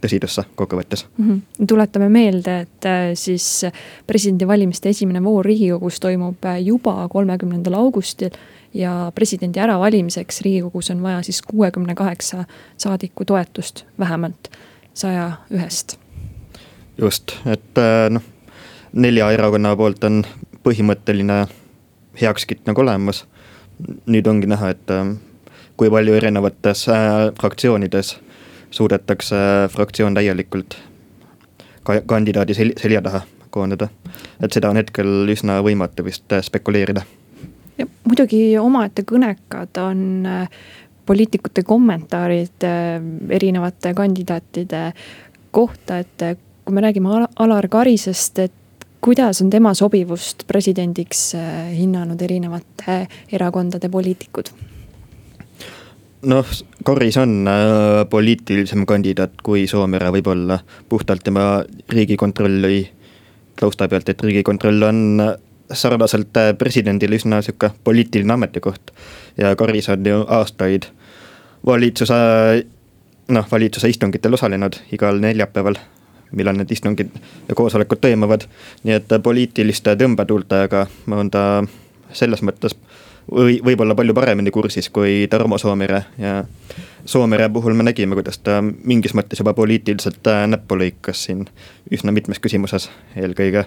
tõsidesse 0.00 0.44
kokkuvõttes 0.54 1.06
mm. 1.18 1.28
-hmm. 1.28 1.66
tuletame 1.66 2.08
meelde, 2.08 2.60
et 2.60 2.86
äh, 2.86 3.10
siis 3.14 3.66
presidendivalimiste 4.06 4.88
esimene 4.88 5.22
voor 5.22 5.44
riigikogus 5.44 6.00
toimub 6.00 6.44
äh, 6.44 6.60
juba 6.62 7.08
kolmekümnendal 7.08 7.74
augustil. 7.74 8.30
ja 8.74 9.12
presidendi 9.14 9.60
äravalimiseks 9.60 10.40
riigikogus 10.40 10.90
on 10.90 11.02
vaja 11.02 11.22
siis 11.22 11.42
kuuekümne 11.42 11.94
kaheksa 11.94 12.44
saadiku 12.76 13.24
toetust 13.24 13.84
vähemalt 13.98 14.50
saja 14.94 15.32
ühest. 15.50 15.98
just, 16.98 17.32
et 17.46 17.78
äh, 17.78 18.10
noh, 18.10 18.22
nelja 18.92 19.30
erakonna 19.30 19.76
poolt 19.76 20.04
on 20.04 20.24
põhimõtteline 20.64 21.46
heakskiit 22.20 22.66
nagu 22.66 22.80
olemas. 22.80 23.24
nüüd 24.06 24.26
ongi 24.26 24.46
näha, 24.46 24.70
et 24.70 24.90
kui 25.76 25.90
palju 25.90 26.14
erinevates 26.14 26.86
fraktsioonides 27.40 28.18
suudetakse 28.70 29.36
fraktsioon 29.72 30.14
täielikult 30.14 30.76
ka 31.88 32.00
kandidaadi 32.06 32.54
sel-, 32.54 32.76
selja 32.76 33.02
taha 33.02 33.22
koondada. 33.50 33.88
et 34.42 34.52
seda 34.52 34.70
on 34.70 34.76
hetkel 34.76 35.30
üsna 35.32 35.60
võimatu 35.64 36.04
vist 36.04 36.32
äh, 36.32 36.42
spekuleerida. 36.44 37.02
ja 37.78 37.86
muidugi 38.04 38.42
omaette 38.60 39.04
kõnekad 39.08 39.80
on 39.82 40.26
äh, 40.26 40.60
poliitikute 41.06 41.64
kommentaarid 41.64 42.68
äh, 42.68 43.00
erinevate 43.40 43.94
kandidaatide 43.94 44.92
kohta, 45.50 45.98
et 46.04 46.24
kui 46.64 46.74
me 46.76 46.84
räägime 46.84 47.26
Alar 47.40 47.68
Karisest, 47.68 48.38
et 48.38 48.86
kuidas 49.00 49.40
on 49.42 49.50
tema 49.50 49.72
sobivust 49.74 50.44
presidendiks 50.46 51.30
hinnanud 51.72 52.20
erinevate 52.22 53.06
erakondade 53.32 53.88
poliitikud? 53.88 54.52
Noh, 56.22 56.46
Karis 56.84 57.16
on 57.16 57.48
äh, 57.48 58.08
poliitilisem 58.10 58.86
kandidaat 58.86 59.42
kui 59.42 59.66
Soomere 59.66 60.10
võib-olla 60.12 60.58
puhtalt 60.88 61.24
tema 61.24 61.62
riigikontrolli 61.88 62.88
tausta 63.58 63.88
pealt, 63.88 64.08
et 64.08 64.22
riigikontroll 64.22 64.82
on 64.82 65.22
sarnaselt 65.72 66.38
presidendile 66.58 67.18
üsna 67.18 67.42
sihuke 67.42 67.70
poliitiline 67.84 68.32
ametikoht. 68.32 68.90
ja 69.36 69.56
Karis 69.56 69.88
on 69.88 70.06
ju 70.06 70.24
aastaid 70.28 70.88
valitsuse, 71.66 72.14
noh 73.28 73.46
valitsuse 73.50 73.88
istungitel 73.88 74.34
osalenud 74.34 74.78
igal 74.92 75.20
neljapäeval 75.20 75.76
millal 76.32 76.56
need 76.56 76.70
istungid 76.70 77.10
ja 77.48 77.54
koosolekud 77.54 78.00
toimuvad. 78.00 78.46
nii 78.84 78.94
et 78.94 79.12
poliitiliste 79.22 79.96
tõmbetuultega 79.96 80.86
on 81.10 81.30
ta 81.30 81.64
selles 82.12 82.42
mõttes 82.42 82.76
või 83.32 83.58
võib-olla 83.64 83.94
palju 83.94 84.14
paremini 84.14 84.50
kursis 84.50 84.88
kui 84.92 85.26
Tarmo 85.30 85.58
Soomere 85.58 86.02
ja 86.18 86.44
Soomere 87.04 87.48
puhul 87.48 87.74
me 87.74 87.82
nägime, 87.82 88.16
kuidas 88.16 88.38
ta 88.38 88.60
mingis 88.62 89.14
mõttes 89.16 89.40
juba 89.40 89.54
poliitiliselt 89.54 90.26
äh, 90.26 90.46
näppu 90.48 90.78
lõikas 90.78 91.24
siin 91.28 91.46
üsna 91.92 92.12
mitmes 92.12 92.40
küsimuses 92.40 92.90
eelkõige. 93.16 93.64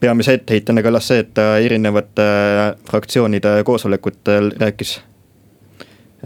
peamise 0.00 0.34
etteheitena 0.38 0.82
kõlas 0.82 1.08
see, 1.08 1.18
et 1.24 1.34
ta 1.34 1.58
erinevate 1.58 2.24
äh, 2.24 2.72
fraktsioonide 2.90 3.62
koosolekutel 3.64 4.52
rääkis 4.60 4.98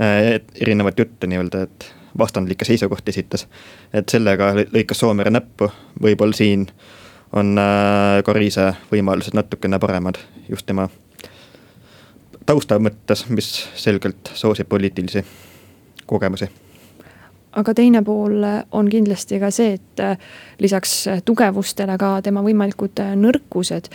äh, 0.01 0.41
erinevat 0.61 0.99
juttu 0.99 1.27
nii-öelda, 1.27 1.63
et 1.63 1.93
vastandlikke 2.19 2.65
seisukohti 2.65 3.11
esitas. 3.11 3.47
et 3.93 4.09
sellega 4.09 4.55
lõikas 4.55 4.99
Soomere 4.99 5.31
näppu, 5.31 5.71
võib-olla 6.03 6.37
siin 6.37 6.67
on 7.33 7.57
Karise 8.25 8.75
võimalused 8.93 9.33
natukene 9.35 9.79
paremad 9.79 10.19
just 10.49 10.67
tema 10.67 10.89
tausta 12.47 12.79
mõttes, 12.83 13.27
mis 13.29 13.53
selgelt 13.75 14.33
soosib 14.35 14.69
poliitilisi 14.69 15.25
kogemusi 16.07 16.49
aga 17.53 17.75
teine 17.77 18.01
pool 18.03 18.45
on 18.73 18.89
kindlasti 18.89 19.39
ka 19.41 19.51
see, 19.53 19.77
et 19.77 20.03
lisaks 20.61 20.95
tugevustele 21.25 21.99
ka 22.01 22.21
tema 22.25 22.41
võimalikud 22.43 23.03
nõrkused. 23.17 23.91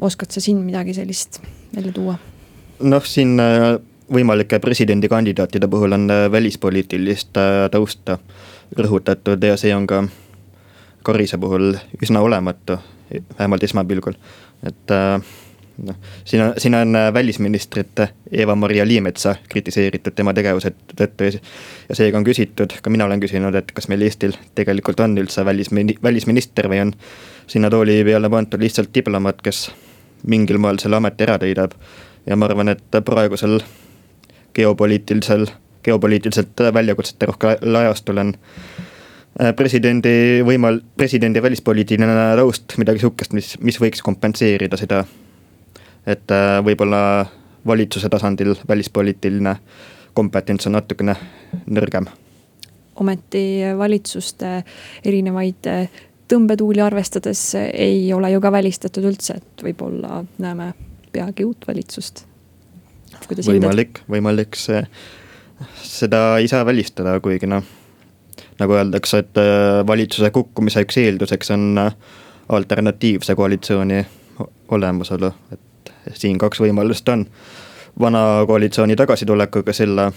oskad 0.00 0.30
sa 0.30 0.40
siin 0.40 0.58
midagi 0.64 0.94
sellist 0.94 1.40
välja 1.76 1.92
tuua? 1.92 2.18
noh, 2.82 3.04
siin 3.06 3.40
äh, 3.40 3.78
võimalike 4.12 4.58
presidendikandidaatide 4.58 5.68
puhul 5.68 5.92
on 5.92 6.10
äh, 6.10 6.26
välispoliitilist 6.32 7.36
äh, 7.36 7.70
tausta 7.70 8.18
rõhutatud 8.76 9.44
ja 9.44 9.56
see 9.56 9.74
on 9.74 9.86
ka 9.86 10.04
Karise 11.04 11.36
puhul 11.36 11.74
üsna 12.00 12.22
olematu, 12.24 12.78
vähemalt 13.38 13.62
esmapilgul, 13.66 14.14
et 14.64 14.90
äh, 14.90 15.20
noh, 15.82 15.96
siin 16.24 16.42
on, 16.42 16.52
siin 16.58 16.74
on 16.74 16.96
äh, 16.96 17.14
välisministrit 17.14 17.98
äh, 17.98 18.12
Eva-Maria 18.30 18.86
Liimetsa 18.86 19.34
kritiseeritud 19.48 20.14
tema 20.14 20.34
tegevuse 20.34 20.72
tõttu 20.96 21.30
ja 21.88 21.96
seega 21.96 22.18
on 22.18 22.26
küsitud, 22.26 22.76
ka 22.82 22.90
mina 22.90 23.06
olen 23.08 23.22
küsinud, 23.22 23.54
et 23.58 23.72
kas 23.74 23.88
meil 23.90 24.04
Eestil 24.06 24.36
tegelikult 24.54 25.00
on 25.00 25.18
üldse 25.18 25.44
välismini-, 25.46 25.98
välisminister 26.02 26.68
või 26.70 26.82
on 26.86 26.94
sinna 27.46 27.70
tooli 27.70 28.02
peale 28.04 28.30
pandud 28.30 28.62
lihtsalt 28.62 28.94
diplomaat, 28.94 29.42
kes 29.42 29.68
mingil 30.26 30.58
moel 30.62 30.78
selle 30.82 31.00
ameti 31.00 31.26
ära 31.26 31.38
täidab. 31.38 31.74
ja 32.26 32.36
ma 32.36 32.46
arvan, 32.46 32.68
et 32.68 33.00
praegusel 33.04 33.60
geopoliitilisel, 34.54 35.46
geopoliitiliselt 35.84 36.60
väljakutsete 36.74 37.26
rohkel 37.26 37.76
ajastul 37.76 38.22
on 38.22 38.32
äh, 39.40 39.52
presidendi 39.56 40.40
võimal-, 40.46 40.80
presidendi 40.96 41.42
välispoliitiline 41.42 42.14
taust 42.38 42.78
midagi 42.78 43.02
sihukest, 43.02 43.32
mis, 43.32 43.54
mis 43.60 43.80
võiks 43.82 44.02
kompenseerida 44.02 44.78
seda 44.80 45.04
et 46.06 46.30
äh, 46.30 46.58
võib-olla 46.64 47.26
valitsuse 47.66 48.08
tasandil 48.12 48.54
välispoliitiline 48.68 49.56
kompetents 50.14 50.66
on 50.66 50.76
natukene 50.78 51.16
nõrgem. 51.66 52.06
ometi 53.00 53.62
valitsuste 53.78 54.62
erinevaid 55.04 55.66
äh, 55.66 55.88
tõmbetuuli 56.28 56.80
arvestades 56.80 57.54
ei 57.72 58.12
ole 58.14 58.30
ju 58.30 58.40
ka 58.40 58.52
välistatud 58.52 59.04
üldse, 59.04 59.38
et 59.40 59.64
võib-olla 59.66 60.24
näeme 60.38 60.72
peagi 61.12 61.44
uut 61.44 61.66
valitsust. 61.68 62.24
võimalik, 63.28 64.02
võimalik 64.10 64.56
see, 64.56 64.84
seda 65.82 66.38
ei 66.38 66.48
saa 66.48 66.66
välistada, 66.66 67.20
kuigi 67.20 67.46
noh, 67.46 67.64
nagu 68.58 68.76
öeldakse, 68.76 69.24
et 69.24 69.40
äh, 69.40 69.86
valitsuse 69.86 70.30
kukkumise 70.30 70.84
üks 70.84 70.98
eelduseks 71.00 71.50
on 71.50 71.90
alternatiivse 72.48 73.34
koalitsiooni 73.34 74.04
olemasolu, 74.68 75.30
et 75.52 75.60
siin 76.12 76.38
kaks 76.38 76.60
võimalust 76.60 77.08
on. 77.08 77.26
vana 78.00 78.44
koalitsiooni 78.46 78.96
tagasitulekuga 78.96 79.72
selle 79.72 80.12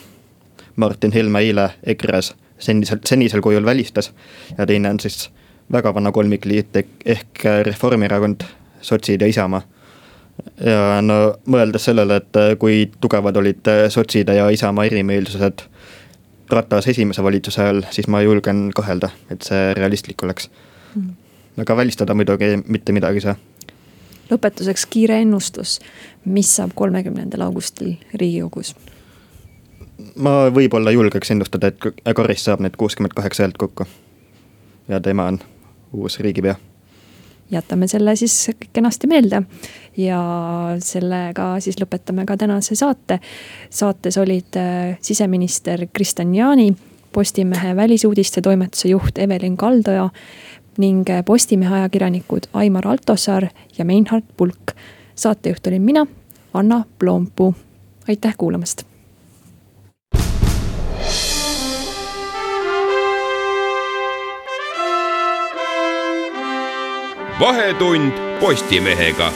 Martin 0.76 1.12
Helme 1.12 1.40
eile 1.40 1.70
EKRE-s 1.84 2.36
senisel, 2.60 2.98
senisel 3.06 3.42
kujul 3.42 3.66
välistas. 3.66 4.14
ja 4.58 4.66
teine 4.66 4.90
on 4.90 5.00
siis 5.00 5.30
väga 5.72 5.94
vana 5.94 6.12
kolmikliit 6.12 6.76
ehk 7.06 7.44
Reformierakond, 7.64 8.42
sotsid 8.82 9.22
ja 9.22 9.28
Isamaa. 9.28 9.62
ja 10.66 11.02
no 11.02 11.38
mõeldes 11.46 11.90
sellele, 11.90 12.16
et 12.16 12.60
kui 12.60 12.90
tugevad 13.02 13.38
olid 13.38 13.72
sotside 13.90 14.36
ja 14.36 14.50
Isamaa 14.50 14.86
erimeelsused 14.86 15.66
Ratas 16.50 16.88
esimese 16.88 17.24
valitsuse 17.24 17.62
ajal, 17.62 17.82
siis 17.92 18.08
ma 18.08 18.22
julgen 18.22 18.70
kahelda, 18.76 19.10
et 19.32 19.44
see 19.44 19.74
realistlik 19.76 20.24
oleks 20.24 20.50
mm.. 20.96 21.10
aga 21.62 21.76
välistada 21.78 22.14
muidugi 22.14 22.56
mitte 22.68 22.96
midagi 22.96 23.20
ei 23.20 23.26
saa 23.26 23.36
lõpetuseks 24.32 24.86
kiire 24.90 25.22
ennustus, 25.22 25.80
mis 26.26 26.56
saab 26.56 26.76
kolmekümnendal 26.76 27.42
augustil 27.48 27.96
Riigikogus? 28.14 28.76
ma 30.16 30.48
võib-olla 30.54 30.92
julgeks 30.94 31.32
ennustada, 31.34 31.72
et 31.72 32.16
Karis 32.16 32.46
saab 32.48 32.62
need 32.64 32.78
kuuskümmend 32.78 33.16
kaheksa 33.18 33.46
häält 33.46 33.58
kokku. 33.58 33.86
ja 34.88 35.00
tema 35.00 35.26
on 35.26 35.40
uus 35.94 36.20
riigipea. 36.20 36.56
jätame 37.52 37.88
selle 37.88 38.16
siis 38.16 38.52
kenasti 38.74 39.08
meelde 39.08 39.42
ja 39.98 40.22
sellega 40.80 41.60
siis 41.60 41.80
lõpetame 41.82 42.26
ka 42.26 42.38
tänase 42.38 42.76
saate. 42.76 43.20
saates 43.70 44.18
olid 44.18 44.58
äh, 44.58 44.98
siseminister 45.02 45.88
Kristian 45.94 46.36
Jaani, 46.36 46.76
Postimehe 47.12 47.76
välisuudiste 47.76 48.42
toimetuse 48.42 48.88
juht 48.88 49.18
Evelin 49.18 49.58
Kaldoja 49.58 50.10
ning 50.78 51.06
Postimehe 51.26 51.76
ajakirjanikud 51.76 52.48
Aimar 52.54 52.88
Altosaar 52.88 53.48
ja 53.78 53.86
Meinhard 53.86 54.24
Pulk. 54.38 54.72
saatejuht 55.16 55.68
olin 55.68 55.82
mina, 55.82 56.08
Anna 56.54 56.84
Ploompuu. 57.00 57.56
aitäh 58.08 58.34
kuulamast. 58.38 58.84
vahetund 67.40 68.12
Postimehega 68.40 69.32